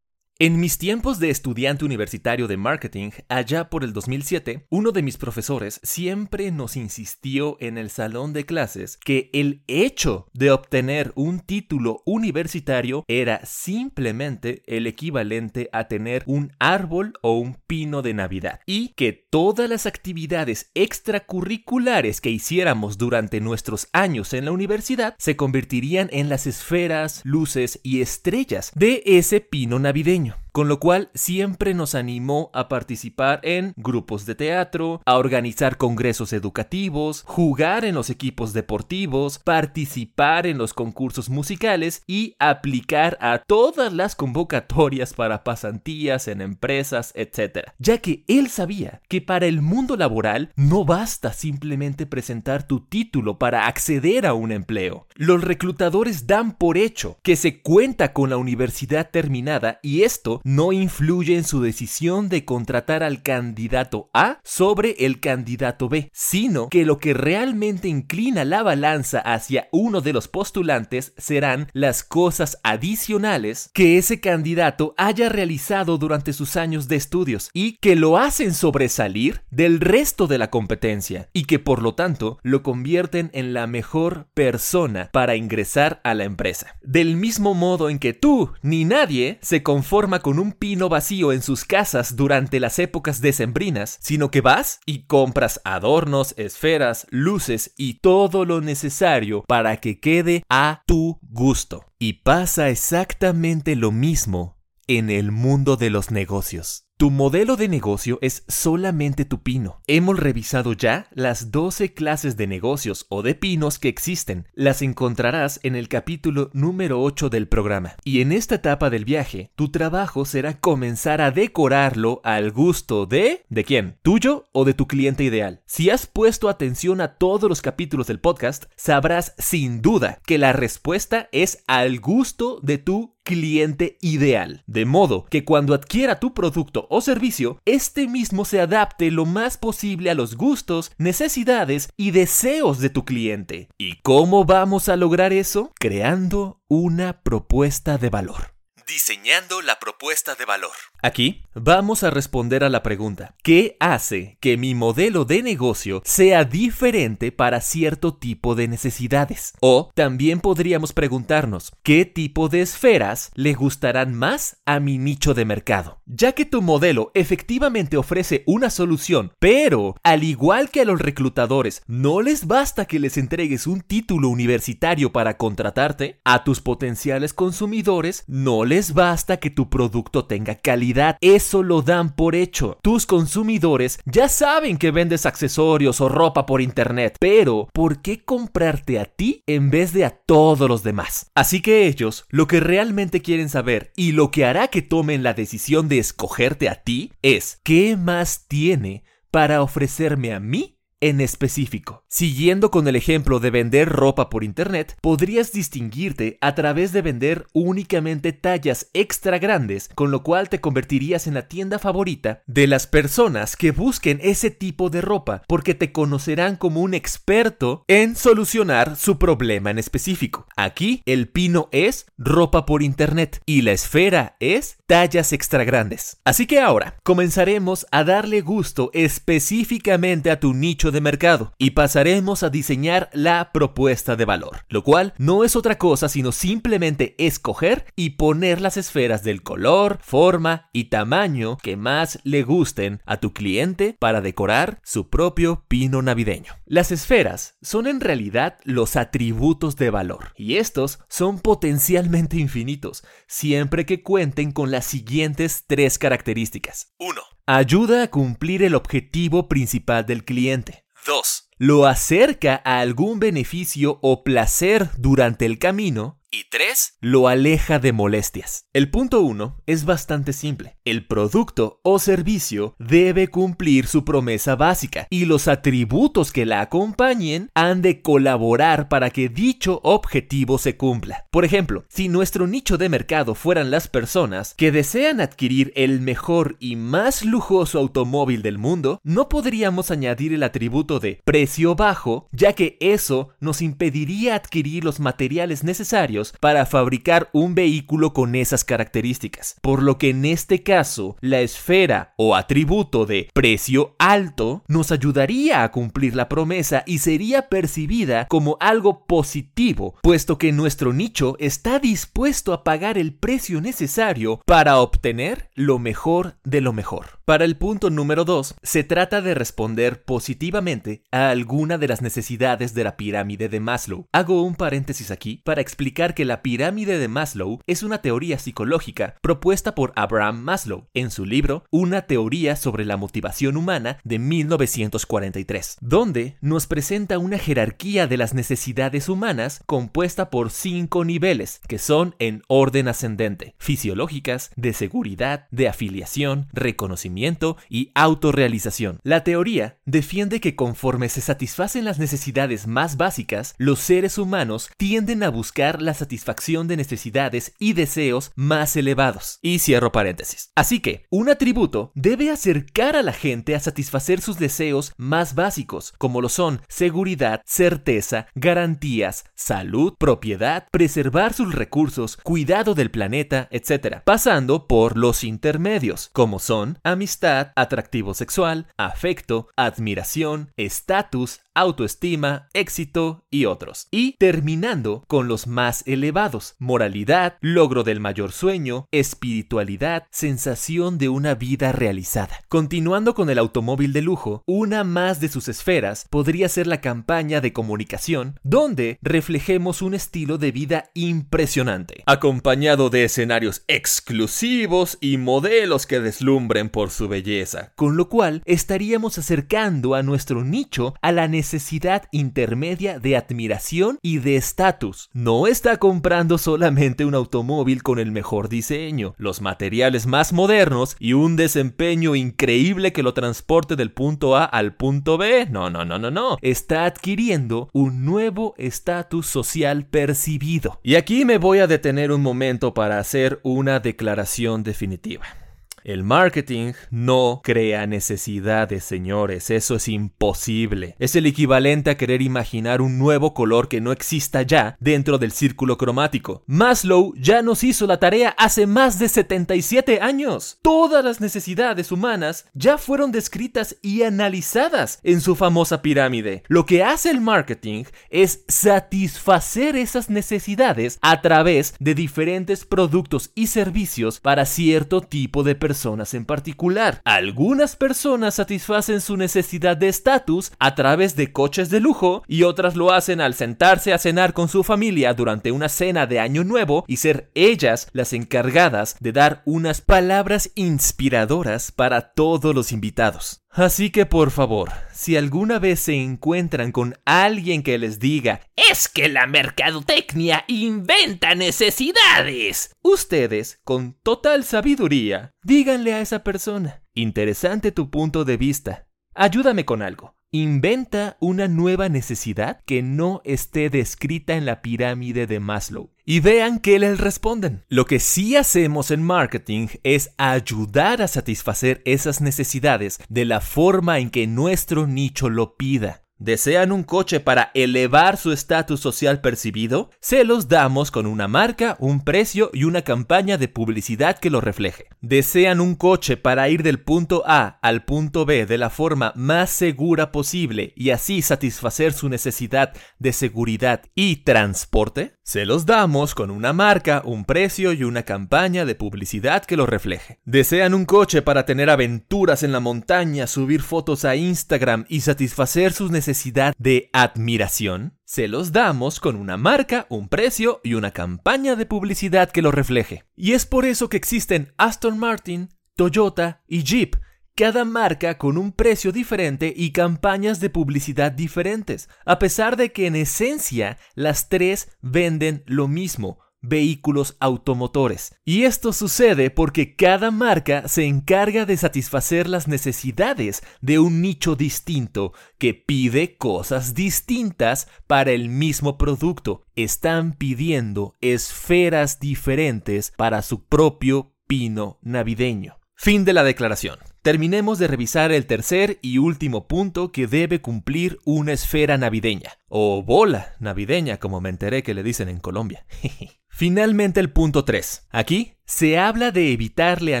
En 0.42 0.58
mis 0.58 0.78
tiempos 0.78 1.18
de 1.18 1.28
estudiante 1.28 1.84
universitario 1.84 2.48
de 2.48 2.56
marketing, 2.56 3.10
allá 3.28 3.68
por 3.68 3.84
el 3.84 3.92
2007, 3.92 4.64
uno 4.70 4.90
de 4.90 5.02
mis 5.02 5.18
profesores 5.18 5.80
siempre 5.82 6.50
nos 6.50 6.78
insistió 6.78 7.58
en 7.60 7.76
el 7.76 7.90
salón 7.90 8.32
de 8.32 8.46
clases 8.46 8.96
que 8.96 9.28
el 9.34 9.62
hecho 9.66 10.28
de 10.32 10.50
obtener 10.50 11.12
un 11.14 11.40
título 11.40 12.02
universitario 12.06 13.04
era 13.06 13.44
simplemente 13.44 14.62
el 14.64 14.86
equivalente 14.86 15.68
a 15.74 15.88
tener 15.88 16.22
un 16.24 16.54
árbol 16.58 17.12
o 17.20 17.38
un 17.38 17.58
pino 17.66 18.00
de 18.00 18.14
Navidad 18.14 18.60
y 18.64 18.94
que 18.94 19.12
todas 19.12 19.68
las 19.68 19.84
actividades 19.84 20.70
extracurriculares 20.72 22.22
que 22.22 22.30
hiciéramos 22.30 22.96
durante 22.96 23.42
nuestros 23.42 23.88
años 23.92 24.32
en 24.32 24.46
la 24.46 24.52
universidad 24.52 25.16
se 25.18 25.36
convertirían 25.36 26.08
en 26.12 26.30
las 26.30 26.46
esferas, 26.46 27.20
luces 27.24 27.78
y 27.82 28.00
estrellas 28.00 28.72
de 28.74 29.02
ese 29.04 29.42
pino 29.42 29.78
navideño 29.78 30.29
con 30.52 30.68
lo 30.68 30.80
cual 30.80 31.10
siempre 31.14 31.74
nos 31.74 31.94
animó 31.94 32.50
a 32.52 32.68
participar 32.68 33.40
en 33.42 33.74
grupos 33.76 34.26
de 34.26 34.34
teatro, 34.34 35.00
a 35.04 35.16
organizar 35.16 35.76
congresos 35.76 36.32
educativos, 36.32 37.24
jugar 37.26 37.84
en 37.84 37.94
los 37.94 38.10
equipos 38.10 38.52
deportivos, 38.52 39.38
participar 39.38 40.46
en 40.46 40.58
los 40.58 40.74
concursos 40.74 41.30
musicales 41.30 42.02
y 42.06 42.34
aplicar 42.38 43.18
a 43.20 43.42
todas 43.46 43.92
las 43.92 44.14
convocatorias 44.14 45.14
para 45.14 45.44
pasantías 45.44 46.28
en 46.28 46.40
empresas, 46.40 47.12
etc. 47.14 47.70
Ya 47.78 47.98
que 47.98 48.24
él 48.28 48.48
sabía 48.48 49.00
que 49.08 49.20
para 49.20 49.46
el 49.46 49.62
mundo 49.62 49.96
laboral 49.96 50.52
no 50.56 50.84
basta 50.84 51.32
simplemente 51.32 52.06
presentar 52.06 52.66
tu 52.66 52.80
título 52.80 53.38
para 53.38 53.66
acceder 53.66 54.26
a 54.26 54.34
un 54.34 54.52
empleo. 54.52 55.06
Los 55.14 55.42
reclutadores 55.42 56.26
dan 56.26 56.52
por 56.52 56.76
hecho 56.76 57.18
que 57.22 57.36
se 57.36 57.60
cuenta 57.60 58.12
con 58.12 58.30
la 58.30 58.36
universidad 58.36 59.10
terminada 59.10 59.78
y 59.82 60.02
es 60.02 60.22
no 60.44 60.72
influye 60.72 61.36
en 61.36 61.44
su 61.44 61.60
decisión 61.60 62.28
de 62.28 62.44
contratar 62.44 63.02
al 63.02 63.22
candidato 63.22 64.10
A 64.12 64.40
sobre 64.44 64.96
el 65.00 65.20
candidato 65.20 65.88
B, 65.88 66.10
sino 66.12 66.68
que 66.68 66.84
lo 66.84 66.98
que 66.98 67.14
realmente 67.14 67.88
inclina 67.88 68.44
la 68.44 68.62
balanza 68.62 69.20
hacia 69.20 69.68
uno 69.72 70.00
de 70.00 70.12
los 70.12 70.28
postulantes 70.28 71.12
serán 71.16 71.68
las 71.72 72.04
cosas 72.04 72.58
adicionales 72.62 73.70
que 73.74 73.98
ese 73.98 74.20
candidato 74.20 74.94
haya 74.96 75.28
realizado 75.28 75.98
durante 75.98 76.32
sus 76.32 76.56
años 76.56 76.88
de 76.88 76.96
estudios 76.96 77.50
y 77.52 77.76
que 77.78 77.96
lo 77.96 78.18
hacen 78.18 78.54
sobresalir 78.54 79.42
del 79.50 79.80
resto 79.80 80.26
de 80.26 80.38
la 80.38 80.50
competencia 80.50 81.28
y 81.32 81.44
que 81.44 81.58
por 81.58 81.82
lo 81.82 81.94
tanto 81.94 82.38
lo 82.42 82.62
convierten 82.62 83.30
en 83.32 83.52
la 83.52 83.66
mejor 83.66 84.28
persona 84.34 85.10
para 85.12 85.36
ingresar 85.36 86.00
a 86.04 86.14
la 86.14 86.24
empresa. 86.24 86.76
Del 86.82 87.16
mismo 87.16 87.54
modo 87.54 87.90
en 87.90 87.98
que 87.98 88.12
tú 88.12 88.52
ni 88.62 88.84
nadie 88.84 89.38
se 89.42 89.62
conforma 89.62 90.20
con 90.20 90.29
un 90.38 90.52
pino 90.52 90.88
vacío 90.88 91.32
en 91.32 91.42
sus 91.42 91.64
casas 91.64 92.16
durante 92.16 92.60
las 92.60 92.78
épocas 92.78 93.20
decembrinas, 93.20 93.98
sino 94.00 94.30
que 94.30 94.40
vas 94.40 94.80
y 94.86 95.06
compras 95.06 95.60
adornos, 95.64 96.34
esferas, 96.36 97.06
luces 97.10 97.74
y 97.76 98.00
todo 98.00 98.44
lo 98.44 98.60
necesario 98.60 99.44
para 99.48 99.78
que 99.78 99.98
quede 99.98 100.44
a 100.48 100.82
tu 100.86 101.18
gusto. 101.22 101.86
Y 101.98 102.22
pasa 102.22 102.68
exactamente 102.68 103.76
lo 103.76 103.92
mismo 103.92 104.58
en 104.86 105.10
el 105.10 105.32
mundo 105.32 105.76
de 105.76 105.90
los 105.90 106.10
negocios. 106.10 106.89
Tu 107.00 107.10
modelo 107.10 107.56
de 107.56 107.66
negocio 107.66 108.18
es 108.20 108.44
solamente 108.46 109.24
tu 109.24 109.42
pino. 109.42 109.80
Hemos 109.86 110.20
revisado 110.20 110.74
ya 110.74 111.08
las 111.12 111.50
12 111.50 111.94
clases 111.94 112.36
de 112.36 112.46
negocios 112.46 113.06
o 113.08 113.22
de 113.22 113.34
pinos 113.34 113.78
que 113.78 113.88
existen. 113.88 114.46
Las 114.52 114.82
encontrarás 114.82 115.60
en 115.62 115.76
el 115.76 115.88
capítulo 115.88 116.50
número 116.52 117.00
8 117.00 117.30
del 117.30 117.48
programa. 117.48 117.94
Y 118.04 118.20
en 118.20 118.32
esta 118.32 118.56
etapa 118.56 118.90
del 118.90 119.06
viaje, 119.06 119.50
tu 119.56 119.70
trabajo 119.70 120.26
será 120.26 120.60
comenzar 120.60 121.22
a 121.22 121.30
decorarlo 121.30 122.20
al 122.22 122.50
gusto 122.50 123.06
de... 123.06 123.46
¿De 123.48 123.64
quién? 123.64 123.96
¿Tuyo 124.02 124.50
o 124.52 124.66
de 124.66 124.74
tu 124.74 124.86
cliente 124.86 125.24
ideal? 125.24 125.62
Si 125.64 125.88
has 125.88 126.06
puesto 126.06 126.50
atención 126.50 127.00
a 127.00 127.14
todos 127.14 127.48
los 127.48 127.62
capítulos 127.62 128.08
del 128.08 128.20
podcast, 128.20 128.64
sabrás 128.76 129.34
sin 129.38 129.80
duda 129.80 130.20
que 130.26 130.36
la 130.36 130.52
respuesta 130.52 131.30
es 131.32 131.64
al 131.66 131.98
gusto 131.98 132.60
de 132.62 132.76
tu 132.76 133.14
cliente 133.22 133.98
ideal. 134.00 134.62
De 134.66 134.84
modo 134.84 135.24
que 135.30 135.44
cuando 135.44 135.74
adquiera 135.74 136.20
tu 136.20 136.34
producto 136.34 136.86
o 136.90 137.00
servicio, 137.00 137.60
este 137.64 138.06
mismo 138.06 138.44
se 138.44 138.60
adapte 138.60 139.10
lo 139.10 139.26
más 139.26 139.56
posible 139.56 140.10
a 140.10 140.14
los 140.14 140.36
gustos, 140.36 140.92
necesidades 140.98 141.90
y 141.96 142.10
deseos 142.10 142.78
de 142.78 142.90
tu 142.90 143.04
cliente. 143.04 143.68
¿Y 143.78 144.00
cómo 144.02 144.44
vamos 144.44 144.88
a 144.88 144.96
lograr 144.96 145.32
eso? 145.32 145.72
Creando 145.78 146.60
una 146.68 147.22
propuesta 147.22 147.98
de 147.98 148.10
valor. 148.10 148.54
Diseñando 148.86 149.62
la 149.62 149.78
propuesta 149.78 150.34
de 150.34 150.44
valor. 150.44 150.72
Aquí 151.02 151.44
vamos 151.54 152.02
a 152.04 152.10
responder 152.10 152.62
a 152.62 152.68
la 152.68 152.82
pregunta, 152.82 153.34
¿qué 153.42 153.76
hace 153.80 154.36
que 154.40 154.58
mi 154.58 154.74
modelo 154.74 155.24
de 155.24 155.42
negocio 155.42 156.02
sea 156.04 156.44
diferente 156.44 157.32
para 157.32 157.62
cierto 157.62 158.14
tipo 158.14 158.54
de 158.54 158.68
necesidades? 158.68 159.54
O 159.60 159.90
también 159.94 160.40
podríamos 160.40 160.92
preguntarnos, 160.92 161.72
¿qué 161.82 162.04
tipo 162.04 162.50
de 162.50 162.60
esferas 162.60 163.30
le 163.34 163.54
gustarán 163.54 164.14
más 164.14 164.58
a 164.66 164.78
mi 164.78 164.98
nicho 164.98 165.32
de 165.32 165.46
mercado? 165.46 166.00
Ya 166.04 166.32
que 166.32 166.44
tu 166.44 166.60
modelo 166.60 167.12
efectivamente 167.14 167.96
ofrece 167.96 168.44
una 168.46 168.68
solución, 168.68 169.32
pero 169.38 169.96
al 170.02 170.22
igual 170.22 170.70
que 170.70 170.82
a 170.82 170.84
los 170.84 171.00
reclutadores, 171.00 171.82
no 171.86 172.20
les 172.20 172.46
basta 172.46 172.84
que 172.84 173.00
les 173.00 173.16
entregues 173.16 173.66
un 173.66 173.80
título 173.80 174.28
universitario 174.28 175.12
para 175.12 175.38
contratarte, 175.38 176.20
a 176.24 176.44
tus 176.44 176.60
potenciales 176.60 177.32
consumidores 177.32 178.24
no 178.26 178.66
les 178.66 178.92
basta 178.92 179.38
que 179.38 179.48
tu 179.48 179.70
producto 179.70 180.26
tenga 180.26 180.56
calidad 180.56 180.89
eso 181.20 181.62
lo 181.62 181.82
dan 181.82 182.14
por 182.14 182.34
hecho. 182.34 182.78
Tus 182.82 183.06
consumidores 183.06 183.98
ya 184.04 184.28
saben 184.28 184.76
que 184.76 184.90
vendes 184.90 185.26
accesorios 185.26 186.00
o 186.00 186.08
ropa 186.08 186.46
por 186.46 186.60
internet, 186.60 187.16
pero 187.20 187.68
¿por 187.72 188.02
qué 188.02 188.24
comprarte 188.24 188.98
a 188.98 189.04
ti 189.04 189.42
en 189.46 189.70
vez 189.70 189.92
de 189.92 190.04
a 190.04 190.10
todos 190.10 190.68
los 190.68 190.82
demás? 190.82 191.30
Así 191.34 191.60
que 191.62 191.86
ellos 191.86 192.24
lo 192.28 192.46
que 192.46 192.60
realmente 192.60 193.22
quieren 193.22 193.48
saber 193.48 193.92
y 193.96 194.12
lo 194.12 194.30
que 194.30 194.44
hará 194.44 194.68
que 194.68 194.82
tomen 194.82 195.22
la 195.22 195.34
decisión 195.34 195.88
de 195.88 195.98
escogerte 195.98 196.68
a 196.68 196.82
ti 196.82 197.12
es 197.22 197.60
¿qué 197.62 197.96
más 197.96 198.46
tiene 198.48 199.04
para 199.30 199.62
ofrecerme 199.62 200.34
a 200.34 200.40
mí 200.40 200.79
en 201.00 201.20
específico. 201.20 202.04
Siguiendo 202.08 202.70
con 202.70 202.86
el 202.88 202.96
ejemplo 202.96 203.40
de 203.40 203.50
vender 203.50 203.88
ropa 203.88 204.30
por 204.30 204.44
internet, 204.44 204.96
podrías 205.00 205.52
distinguirte 205.52 206.38
a 206.40 206.54
través 206.54 206.92
de 206.92 207.02
vender 207.02 207.46
únicamente 207.52 208.32
tallas 208.32 208.88
extra 208.92 209.38
grandes, 209.38 209.88
con 209.94 210.10
lo 210.10 210.22
cual 210.22 210.48
te 210.48 210.60
convertirías 210.60 211.26
en 211.26 211.34
la 211.34 211.48
tienda 211.48 211.78
favorita 211.78 212.42
de 212.46 212.66
las 212.66 212.86
personas 212.86 213.56
que 213.56 213.70
busquen 213.70 214.20
ese 214.22 214.50
tipo 214.50 214.90
de 214.90 215.00
ropa, 215.00 215.42
porque 215.48 215.74
te 215.74 215.92
conocerán 215.92 216.56
como 216.56 216.80
un 216.80 216.94
experto 216.94 217.84
en 217.88 218.16
solucionar 218.16 218.96
su 218.96 219.18
problema 219.18 219.70
en 219.70 219.78
específico. 219.78 220.46
Aquí 220.56 221.02
el 221.06 221.28
pino 221.28 221.68
es 221.72 222.06
ropa 222.18 222.66
por 222.66 222.82
internet 222.82 223.40
y 223.46 223.62
la 223.62 223.72
esfera 223.72 224.36
es 224.40 224.78
tallas 224.86 225.32
extra 225.32 225.64
grandes. 225.64 226.18
Así 226.24 226.46
que 226.46 226.60
ahora 226.60 226.96
comenzaremos 227.02 227.86
a 227.92 228.04
darle 228.04 228.40
gusto 228.40 228.90
específicamente 228.92 230.30
a 230.30 230.40
tu 230.40 230.52
nicho 230.54 230.89
de 230.90 231.00
mercado 231.00 231.52
y 231.58 231.70
pasaremos 231.70 232.42
a 232.42 232.50
diseñar 232.50 233.10
la 233.12 233.52
propuesta 233.52 234.16
de 234.16 234.24
valor, 234.24 234.64
lo 234.68 234.82
cual 234.82 235.14
no 235.18 235.44
es 235.44 235.56
otra 235.56 235.78
cosa 235.78 236.08
sino 236.08 236.32
simplemente 236.32 237.14
escoger 237.18 237.86
y 237.96 238.10
poner 238.10 238.60
las 238.60 238.76
esferas 238.76 239.22
del 239.22 239.42
color, 239.42 239.98
forma 240.02 240.68
y 240.72 240.84
tamaño 240.84 241.56
que 241.58 241.76
más 241.76 242.20
le 242.24 242.42
gusten 242.42 243.02
a 243.06 243.18
tu 243.18 243.32
cliente 243.32 243.96
para 243.98 244.20
decorar 244.20 244.80
su 244.82 245.08
propio 245.08 245.64
pino 245.68 246.02
navideño. 246.02 246.54
Las 246.66 246.92
esferas 246.92 247.56
son 247.62 247.86
en 247.86 248.00
realidad 248.00 248.58
los 248.64 248.96
atributos 248.96 249.76
de 249.76 249.90
valor 249.90 250.32
y 250.36 250.56
estos 250.56 251.00
son 251.08 251.38
potencialmente 251.38 252.36
infinitos 252.36 253.04
siempre 253.26 253.86
que 253.86 254.02
cuenten 254.02 254.52
con 254.52 254.70
las 254.70 254.86
siguientes 254.86 255.64
tres 255.66 255.98
características. 255.98 256.94
1 256.98 257.20
ayuda 257.56 258.04
a 258.04 258.10
cumplir 258.10 258.62
el 258.62 258.76
objetivo 258.76 259.48
principal 259.48 260.06
del 260.06 260.24
cliente. 260.24 260.84
2. 261.06 261.50
Lo 261.58 261.86
acerca 261.86 262.62
a 262.64 262.80
algún 262.80 263.18
beneficio 263.18 263.98
o 264.02 264.22
placer 264.22 264.90
durante 264.98 265.46
el 265.46 265.58
camino. 265.58 266.19
Y 266.32 266.44
3. 266.48 266.98
Lo 267.00 267.26
aleja 267.26 267.80
de 267.80 267.92
molestias. 267.92 268.66
El 268.72 268.88
punto 268.88 269.20
1 269.20 269.62
es 269.66 269.84
bastante 269.84 270.32
simple. 270.32 270.76
El 270.84 271.04
producto 271.08 271.80
o 271.82 271.98
servicio 271.98 272.76
debe 272.78 273.26
cumplir 273.26 273.88
su 273.88 274.04
promesa 274.04 274.54
básica 274.54 275.08
y 275.10 275.24
los 275.24 275.48
atributos 275.48 276.30
que 276.30 276.46
la 276.46 276.60
acompañen 276.60 277.50
han 277.54 277.82
de 277.82 278.00
colaborar 278.00 278.88
para 278.88 279.10
que 279.10 279.28
dicho 279.28 279.80
objetivo 279.82 280.58
se 280.58 280.76
cumpla. 280.76 281.26
Por 281.32 281.44
ejemplo, 281.44 281.84
si 281.88 282.08
nuestro 282.08 282.46
nicho 282.46 282.78
de 282.78 282.88
mercado 282.88 283.34
fueran 283.34 283.72
las 283.72 283.88
personas 283.88 284.54
que 284.54 284.70
desean 284.70 285.20
adquirir 285.20 285.72
el 285.74 286.00
mejor 286.00 286.56
y 286.60 286.76
más 286.76 287.24
lujoso 287.24 287.80
automóvil 287.80 288.42
del 288.42 288.56
mundo, 288.56 289.00
no 289.02 289.28
podríamos 289.28 289.90
añadir 289.90 290.32
el 290.32 290.44
atributo 290.44 291.00
de 291.00 291.20
precio 291.24 291.74
bajo, 291.74 292.28
ya 292.30 292.52
que 292.52 292.76
eso 292.78 293.30
nos 293.40 293.62
impediría 293.62 294.36
adquirir 294.36 294.84
los 294.84 295.00
materiales 295.00 295.64
necesarios 295.64 296.19
para 296.40 296.66
fabricar 296.66 297.30
un 297.32 297.54
vehículo 297.54 298.12
con 298.12 298.34
esas 298.34 298.64
características. 298.64 299.56
Por 299.62 299.82
lo 299.82 299.98
que 299.98 300.10
en 300.10 300.24
este 300.24 300.62
caso, 300.62 301.16
la 301.20 301.40
esfera 301.40 302.14
o 302.16 302.34
atributo 302.34 303.06
de 303.06 303.28
precio 303.32 303.94
alto 303.98 304.64
nos 304.68 304.92
ayudaría 304.92 305.62
a 305.62 305.70
cumplir 305.70 306.14
la 306.14 306.28
promesa 306.28 306.82
y 306.86 306.98
sería 306.98 307.48
percibida 307.48 308.26
como 308.26 308.56
algo 308.60 309.06
positivo, 309.06 309.94
puesto 310.02 310.38
que 310.38 310.52
nuestro 310.52 310.92
nicho 310.92 311.36
está 311.38 311.78
dispuesto 311.78 312.52
a 312.52 312.64
pagar 312.64 312.98
el 312.98 313.14
precio 313.14 313.60
necesario 313.60 314.40
para 314.44 314.78
obtener 314.78 315.50
lo 315.54 315.78
mejor 315.78 316.36
de 316.44 316.60
lo 316.60 316.72
mejor. 316.72 317.19
Para 317.30 317.44
el 317.44 317.56
punto 317.56 317.90
número 317.90 318.24
2, 318.24 318.56
se 318.60 318.82
trata 318.82 319.22
de 319.22 319.36
responder 319.36 320.02
positivamente 320.02 321.04
a 321.12 321.30
alguna 321.30 321.78
de 321.78 321.86
las 321.86 322.02
necesidades 322.02 322.74
de 322.74 322.82
la 322.82 322.96
pirámide 322.96 323.48
de 323.48 323.60
Maslow. 323.60 324.08
Hago 324.10 324.42
un 324.42 324.56
paréntesis 324.56 325.12
aquí 325.12 325.40
para 325.44 325.60
explicar 325.60 326.14
que 326.14 326.24
la 326.24 326.42
pirámide 326.42 326.98
de 326.98 327.06
Maslow 327.06 327.60
es 327.68 327.84
una 327.84 328.02
teoría 328.02 328.40
psicológica 328.40 329.14
propuesta 329.22 329.76
por 329.76 329.92
Abraham 329.94 330.40
Maslow 330.40 330.88
en 330.92 331.12
su 331.12 331.24
libro 331.24 331.62
Una 331.70 332.02
teoría 332.02 332.56
sobre 332.56 332.84
la 332.84 332.96
motivación 332.96 333.56
humana 333.56 333.98
de 334.02 334.18
1943, 334.18 335.76
donde 335.80 336.36
nos 336.40 336.66
presenta 336.66 337.18
una 337.18 337.38
jerarquía 337.38 338.08
de 338.08 338.16
las 338.16 338.34
necesidades 338.34 339.08
humanas 339.08 339.62
compuesta 339.66 340.30
por 340.30 340.50
cinco 340.50 341.04
niveles 341.04 341.60
que 341.68 341.78
son 341.78 342.16
en 342.18 342.42
orden 342.48 342.88
ascendente, 342.88 343.54
fisiológicas, 343.58 344.50
de 344.56 344.72
seguridad, 344.72 345.46
de 345.52 345.68
afiliación, 345.68 346.48
reconocimiento, 346.52 347.19
y 347.68 347.90
autorrealización. 347.94 349.00
La 349.02 349.24
teoría 349.24 349.78
defiende 349.84 350.40
que 350.40 350.56
conforme 350.56 351.08
se 351.08 351.20
satisfacen 351.20 351.84
las 351.84 351.98
necesidades 351.98 352.66
más 352.66 352.96
básicas, 352.96 353.54
los 353.58 353.80
seres 353.80 354.18
humanos 354.18 354.70
tienden 354.76 355.22
a 355.22 355.30
buscar 355.30 355.82
la 355.82 355.94
satisfacción 355.94 356.68
de 356.68 356.76
necesidades 356.76 357.54
y 357.58 357.72
deseos 357.72 358.32
más 358.34 358.76
elevados. 358.76 359.38
Y 359.42 359.58
cierro 359.58 359.92
paréntesis. 359.92 360.50
Así 360.54 360.80
que, 360.80 361.06
un 361.10 361.28
atributo 361.28 361.92
debe 361.94 362.30
acercar 362.30 362.96
a 362.96 363.02
la 363.02 363.12
gente 363.12 363.54
a 363.54 363.60
satisfacer 363.60 364.20
sus 364.20 364.38
deseos 364.38 364.92
más 364.96 365.34
básicos, 365.34 365.92
como 365.98 366.20
lo 366.20 366.28
son 366.28 366.62
seguridad, 366.68 367.42
certeza, 367.44 368.26
garantías, 368.34 369.24
salud, 369.34 369.94
propiedad, 369.98 370.66
preservar 370.70 371.32
sus 371.32 371.54
recursos, 371.54 372.16
cuidado 372.16 372.74
del 372.74 372.90
planeta, 372.90 373.48
etc. 373.50 373.98
Pasando 374.04 374.66
por 374.66 374.96
los 374.96 375.24
intermedios, 375.24 376.10
como 376.12 376.38
son 376.38 376.78
amistad, 376.82 377.09
atractivo 377.56 378.14
sexual, 378.14 378.66
afecto, 378.76 379.48
admiración, 379.56 380.52
estatus, 380.56 381.40
autoestima, 381.54 382.48
éxito 382.52 383.24
y 383.30 383.44
otros. 383.44 383.88
Y 383.90 384.12
terminando 384.18 385.04
con 385.06 385.28
los 385.28 385.46
más 385.46 385.82
elevados, 385.86 386.54
moralidad, 386.58 387.36
logro 387.40 387.82
del 387.82 388.00
mayor 388.00 388.32
sueño, 388.32 388.86
espiritualidad, 388.92 390.06
sensación 390.10 390.98
de 390.98 391.08
una 391.08 391.34
vida 391.34 391.72
realizada. 391.72 392.40
Continuando 392.48 393.14
con 393.14 393.30
el 393.30 393.38
automóvil 393.38 393.92
de 393.92 394.02
lujo, 394.02 394.42
una 394.46 394.84
más 394.84 395.20
de 395.20 395.28
sus 395.28 395.48
esferas 395.48 396.06
podría 396.10 396.48
ser 396.48 396.66
la 396.66 396.80
campaña 396.80 397.40
de 397.40 397.52
comunicación, 397.52 398.38
donde 398.42 398.98
reflejemos 399.02 399.82
un 399.82 399.94
estilo 399.94 400.38
de 400.38 400.52
vida 400.52 400.90
impresionante, 400.94 402.02
acompañado 402.06 402.90
de 402.90 403.04
escenarios 403.04 403.62
exclusivos 403.68 404.98
y 405.00 405.16
modelos 405.16 405.86
que 405.86 406.00
deslumbren 406.00 406.68
por 406.68 406.90
su 406.90 407.08
belleza, 407.08 407.72
con 407.76 407.96
lo 407.96 408.08
cual 408.08 408.42
estaríamos 408.44 409.18
acercando 409.18 409.94
a 409.94 410.02
nuestro 410.02 410.44
nicho 410.44 410.94
a 411.02 411.12
la 411.12 411.28
necesidad 411.50 412.04
intermedia 412.12 413.00
de 413.00 413.16
admiración 413.16 413.98
y 414.02 414.18
de 414.18 414.36
estatus. 414.36 415.10
No 415.12 415.48
está 415.48 415.78
comprando 415.78 416.38
solamente 416.38 417.04
un 417.04 417.16
automóvil 417.16 417.82
con 417.82 417.98
el 417.98 418.12
mejor 418.12 418.48
diseño, 418.48 419.14
los 419.18 419.40
materiales 419.40 420.06
más 420.06 420.32
modernos 420.32 420.96
y 421.00 421.14
un 421.14 421.34
desempeño 421.34 422.14
increíble 422.14 422.92
que 422.92 423.02
lo 423.02 423.14
transporte 423.14 423.74
del 423.74 423.90
punto 423.90 424.36
A 424.36 424.44
al 424.44 424.76
punto 424.76 425.18
B. 425.18 425.48
No, 425.50 425.70
no, 425.70 425.84
no, 425.84 425.98
no, 425.98 426.12
no. 426.12 426.38
Está 426.40 426.84
adquiriendo 426.84 427.68
un 427.72 428.04
nuevo 428.04 428.54
estatus 428.56 429.26
social 429.26 429.86
percibido. 429.86 430.78
Y 430.84 430.94
aquí 430.94 431.24
me 431.24 431.38
voy 431.38 431.58
a 431.58 431.66
detener 431.66 432.12
un 432.12 432.22
momento 432.22 432.74
para 432.74 433.00
hacer 433.00 433.40
una 433.42 433.80
declaración 433.80 434.62
definitiva. 434.62 435.39
El 435.82 436.04
marketing 436.04 436.72
no 436.90 437.40
crea 437.42 437.86
necesidades, 437.86 438.84
señores, 438.84 439.50
eso 439.50 439.76
es 439.76 439.88
imposible. 439.88 440.94
Es 440.98 441.16
el 441.16 441.24
equivalente 441.24 441.88
a 441.88 441.96
querer 441.96 442.20
imaginar 442.20 442.82
un 442.82 442.98
nuevo 442.98 443.32
color 443.32 443.68
que 443.68 443.80
no 443.80 443.90
exista 443.90 444.42
ya 444.42 444.76
dentro 444.78 445.16
del 445.16 445.32
círculo 445.32 445.78
cromático. 445.78 446.42
Maslow 446.46 447.14
ya 447.16 447.40
nos 447.40 447.64
hizo 447.64 447.86
la 447.86 447.98
tarea 447.98 448.34
hace 448.36 448.66
más 448.66 448.98
de 448.98 449.08
77 449.08 450.00
años. 450.02 450.58
Todas 450.60 451.02
las 451.02 451.20
necesidades 451.22 451.90
humanas 451.92 452.46
ya 452.52 452.76
fueron 452.76 453.10
descritas 453.10 453.76
y 453.80 454.02
analizadas 454.02 455.00
en 455.02 455.22
su 455.22 455.34
famosa 455.34 455.80
pirámide. 455.80 456.42
Lo 456.48 456.66
que 456.66 456.84
hace 456.84 457.10
el 457.10 457.22
marketing 457.22 457.84
es 458.10 458.44
satisfacer 458.48 459.76
esas 459.76 460.10
necesidades 460.10 460.98
a 461.00 461.22
través 461.22 461.74
de 461.78 461.94
diferentes 461.94 462.66
productos 462.66 463.30
y 463.34 463.46
servicios 463.46 464.20
para 464.20 464.44
cierto 464.44 465.00
tipo 465.00 465.42
de 465.42 465.54
personas 465.54 465.69
personas 465.70 466.14
en 466.14 466.24
particular. 466.24 467.00
Algunas 467.04 467.76
personas 467.76 468.34
satisfacen 468.34 469.00
su 469.00 469.16
necesidad 469.16 469.76
de 469.76 469.86
estatus 469.86 470.50
a 470.58 470.74
través 470.74 471.14
de 471.14 471.30
coches 471.30 471.70
de 471.70 471.78
lujo 471.78 472.24
y 472.26 472.42
otras 472.42 472.74
lo 472.74 472.90
hacen 472.90 473.20
al 473.20 473.34
sentarse 473.34 473.92
a 473.92 473.98
cenar 473.98 474.32
con 474.32 474.48
su 474.48 474.64
familia 474.64 475.14
durante 475.14 475.52
una 475.52 475.68
cena 475.68 476.08
de 476.08 476.18
año 476.18 476.42
nuevo 476.42 476.84
y 476.88 476.96
ser 476.96 477.30
ellas 477.36 477.86
las 477.92 478.12
encargadas 478.12 478.96
de 478.98 479.12
dar 479.12 479.42
unas 479.44 479.80
palabras 479.80 480.50
inspiradoras 480.56 481.70
para 481.70 482.14
todos 482.14 482.52
los 482.52 482.72
invitados. 482.72 483.40
Así 483.52 483.90
que 483.90 484.06
por 484.06 484.30
favor, 484.30 484.70
si 484.92 485.16
alguna 485.16 485.58
vez 485.58 485.80
se 485.80 485.94
encuentran 485.94 486.70
con 486.70 486.94
alguien 487.04 487.64
que 487.64 487.78
les 487.78 487.98
diga, 487.98 488.42
es 488.54 488.88
que 488.88 489.08
la 489.08 489.26
mercadotecnia 489.26 490.44
inventa 490.46 491.34
necesidades, 491.34 492.76
ustedes, 492.80 493.60
con 493.64 493.94
total 494.04 494.44
sabiduría, 494.44 495.32
díganle 495.42 495.94
a 495.94 496.00
esa 496.00 496.22
persona, 496.22 496.84
interesante 496.94 497.72
tu 497.72 497.90
punto 497.90 498.24
de 498.24 498.36
vista, 498.36 498.86
ayúdame 499.16 499.64
con 499.64 499.82
algo. 499.82 500.19
Inventa 500.32 501.16
una 501.18 501.48
nueva 501.48 501.88
necesidad 501.88 502.60
que 502.64 502.84
no 502.84 503.20
esté 503.24 503.68
descrita 503.68 504.34
en 504.34 504.46
la 504.46 504.62
pirámide 504.62 505.26
de 505.26 505.40
Maslow. 505.40 505.90
Y 506.04 506.20
vean 506.20 506.60
qué 506.60 506.78
les 506.78 507.00
responden. 507.00 507.64
Lo 507.68 507.84
que 507.84 507.98
sí 507.98 508.36
hacemos 508.36 508.92
en 508.92 509.02
marketing 509.02 509.66
es 509.82 510.10
ayudar 510.18 511.02
a 511.02 511.08
satisfacer 511.08 511.82
esas 511.84 512.20
necesidades 512.20 513.00
de 513.08 513.24
la 513.24 513.40
forma 513.40 513.98
en 513.98 514.08
que 514.08 514.28
nuestro 514.28 514.86
nicho 514.86 515.30
lo 515.30 515.56
pida. 515.56 516.04
¿Desean 516.22 516.70
un 516.70 516.82
coche 516.82 517.18
para 517.18 517.50
elevar 517.54 518.18
su 518.18 518.30
estatus 518.30 518.78
social 518.78 519.22
percibido? 519.22 519.88
Se 520.00 520.22
los 520.22 520.48
damos 520.48 520.90
con 520.90 521.06
una 521.06 521.28
marca, 521.28 521.78
un 521.80 522.04
precio 522.04 522.50
y 522.52 522.64
una 522.64 522.82
campaña 522.82 523.38
de 523.38 523.48
publicidad 523.48 524.18
que 524.18 524.28
lo 524.28 524.42
refleje. 524.42 524.88
¿Desean 525.00 525.62
un 525.62 525.76
coche 525.76 526.18
para 526.18 526.50
ir 526.50 526.62
del 526.62 526.78
punto 526.78 527.22
A 527.26 527.58
al 527.62 527.86
punto 527.86 528.26
B 528.26 528.44
de 528.44 528.58
la 528.58 528.68
forma 528.68 529.14
más 529.16 529.48
segura 529.48 530.12
posible 530.12 530.74
y 530.76 530.90
así 530.90 531.22
satisfacer 531.22 531.94
su 531.94 532.10
necesidad 532.10 532.74
de 532.98 533.14
seguridad 533.14 533.84
y 533.94 534.16
transporte? 534.16 535.14
Se 535.22 535.46
los 535.46 535.64
damos 535.64 536.14
con 536.14 536.30
una 536.30 536.52
marca, 536.52 537.00
un 537.02 537.24
precio 537.24 537.72
y 537.72 537.84
una 537.84 538.02
campaña 538.02 538.66
de 538.66 538.74
publicidad 538.74 539.44
que 539.46 539.56
lo 539.56 539.64
refleje. 539.64 540.20
¿Desean 540.26 540.74
un 540.74 540.84
coche 540.84 541.22
para 541.22 541.46
tener 541.46 541.70
aventuras 541.70 542.42
en 542.42 542.52
la 542.52 542.60
montaña, 542.60 543.26
subir 543.26 543.62
fotos 543.62 544.04
a 544.04 544.16
Instagram 544.16 544.84
y 544.88 545.00
satisfacer 545.00 545.72
sus 545.72 545.90
necesidades 545.90 546.09
de 546.58 546.90
admiración? 546.92 547.98
Se 548.04 548.28
los 548.28 548.52
damos 548.52 549.00
con 549.00 549.16
una 549.16 549.36
marca, 549.36 549.86
un 549.88 550.08
precio 550.08 550.60
y 550.64 550.74
una 550.74 550.90
campaña 550.92 551.56
de 551.56 551.66
publicidad 551.66 552.30
que 552.30 552.42
lo 552.42 552.50
refleje. 552.50 553.04
Y 553.16 553.32
es 553.32 553.46
por 553.46 553.64
eso 553.64 553.88
que 553.88 553.96
existen 553.96 554.52
Aston 554.56 554.98
Martin, 554.98 555.50
Toyota 555.76 556.42
y 556.46 556.64
Jeep, 556.64 556.96
cada 557.34 557.64
marca 557.64 558.18
con 558.18 558.36
un 558.36 558.52
precio 558.52 558.92
diferente 558.92 559.52
y 559.56 559.72
campañas 559.72 560.40
de 560.40 560.50
publicidad 560.50 561.12
diferentes, 561.12 561.88
a 562.04 562.18
pesar 562.18 562.56
de 562.56 562.72
que 562.72 562.86
en 562.86 562.96
esencia 562.96 563.78
las 563.94 564.28
tres 564.28 564.76
venden 564.82 565.42
lo 565.46 565.68
mismo, 565.68 566.18
vehículos 566.42 567.16
automotores. 567.20 568.14
Y 568.24 568.44
esto 568.44 568.72
sucede 568.72 569.30
porque 569.30 569.76
cada 569.76 570.10
marca 570.10 570.68
se 570.68 570.84
encarga 570.84 571.46
de 571.46 571.56
satisfacer 571.56 572.28
las 572.28 572.48
necesidades 572.48 573.42
de 573.60 573.78
un 573.78 574.00
nicho 574.00 574.36
distinto 574.36 575.12
que 575.38 575.54
pide 575.54 576.16
cosas 576.16 576.74
distintas 576.74 577.68
para 577.86 578.12
el 578.12 578.28
mismo 578.28 578.78
producto. 578.78 579.44
Están 579.54 580.14
pidiendo 580.14 580.94
esferas 581.00 582.00
diferentes 582.00 582.92
para 582.96 583.22
su 583.22 583.44
propio 583.46 584.14
pino 584.26 584.78
navideño. 584.82 585.60
Fin 585.74 586.04
de 586.04 586.12
la 586.12 586.24
declaración. 586.24 586.78
Terminemos 587.02 587.58
de 587.58 587.66
revisar 587.66 588.12
el 588.12 588.26
tercer 588.26 588.78
y 588.82 588.98
último 588.98 589.48
punto 589.48 589.90
que 589.90 590.06
debe 590.06 590.42
cumplir 590.42 590.98
una 591.06 591.32
esfera 591.32 591.78
navideña, 591.78 592.32
o 592.48 592.82
bola 592.82 593.34
navideña 593.40 593.96
como 593.96 594.20
me 594.20 594.28
enteré 594.28 594.62
que 594.62 594.74
le 594.74 594.82
dicen 594.82 595.08
en 595.08 595.18
Colombia. 595.18 595.64
Finalmente 596.40 597.00
el 597.00 597.12
punto 597.12 597.44
3. 597.44 597.88
Aquí 597.90 598.32
se 598.46 598.78
habla 598.78 599.10
de 599.10 599.30
evitarle 599.30 599.94
a 599.94 600.00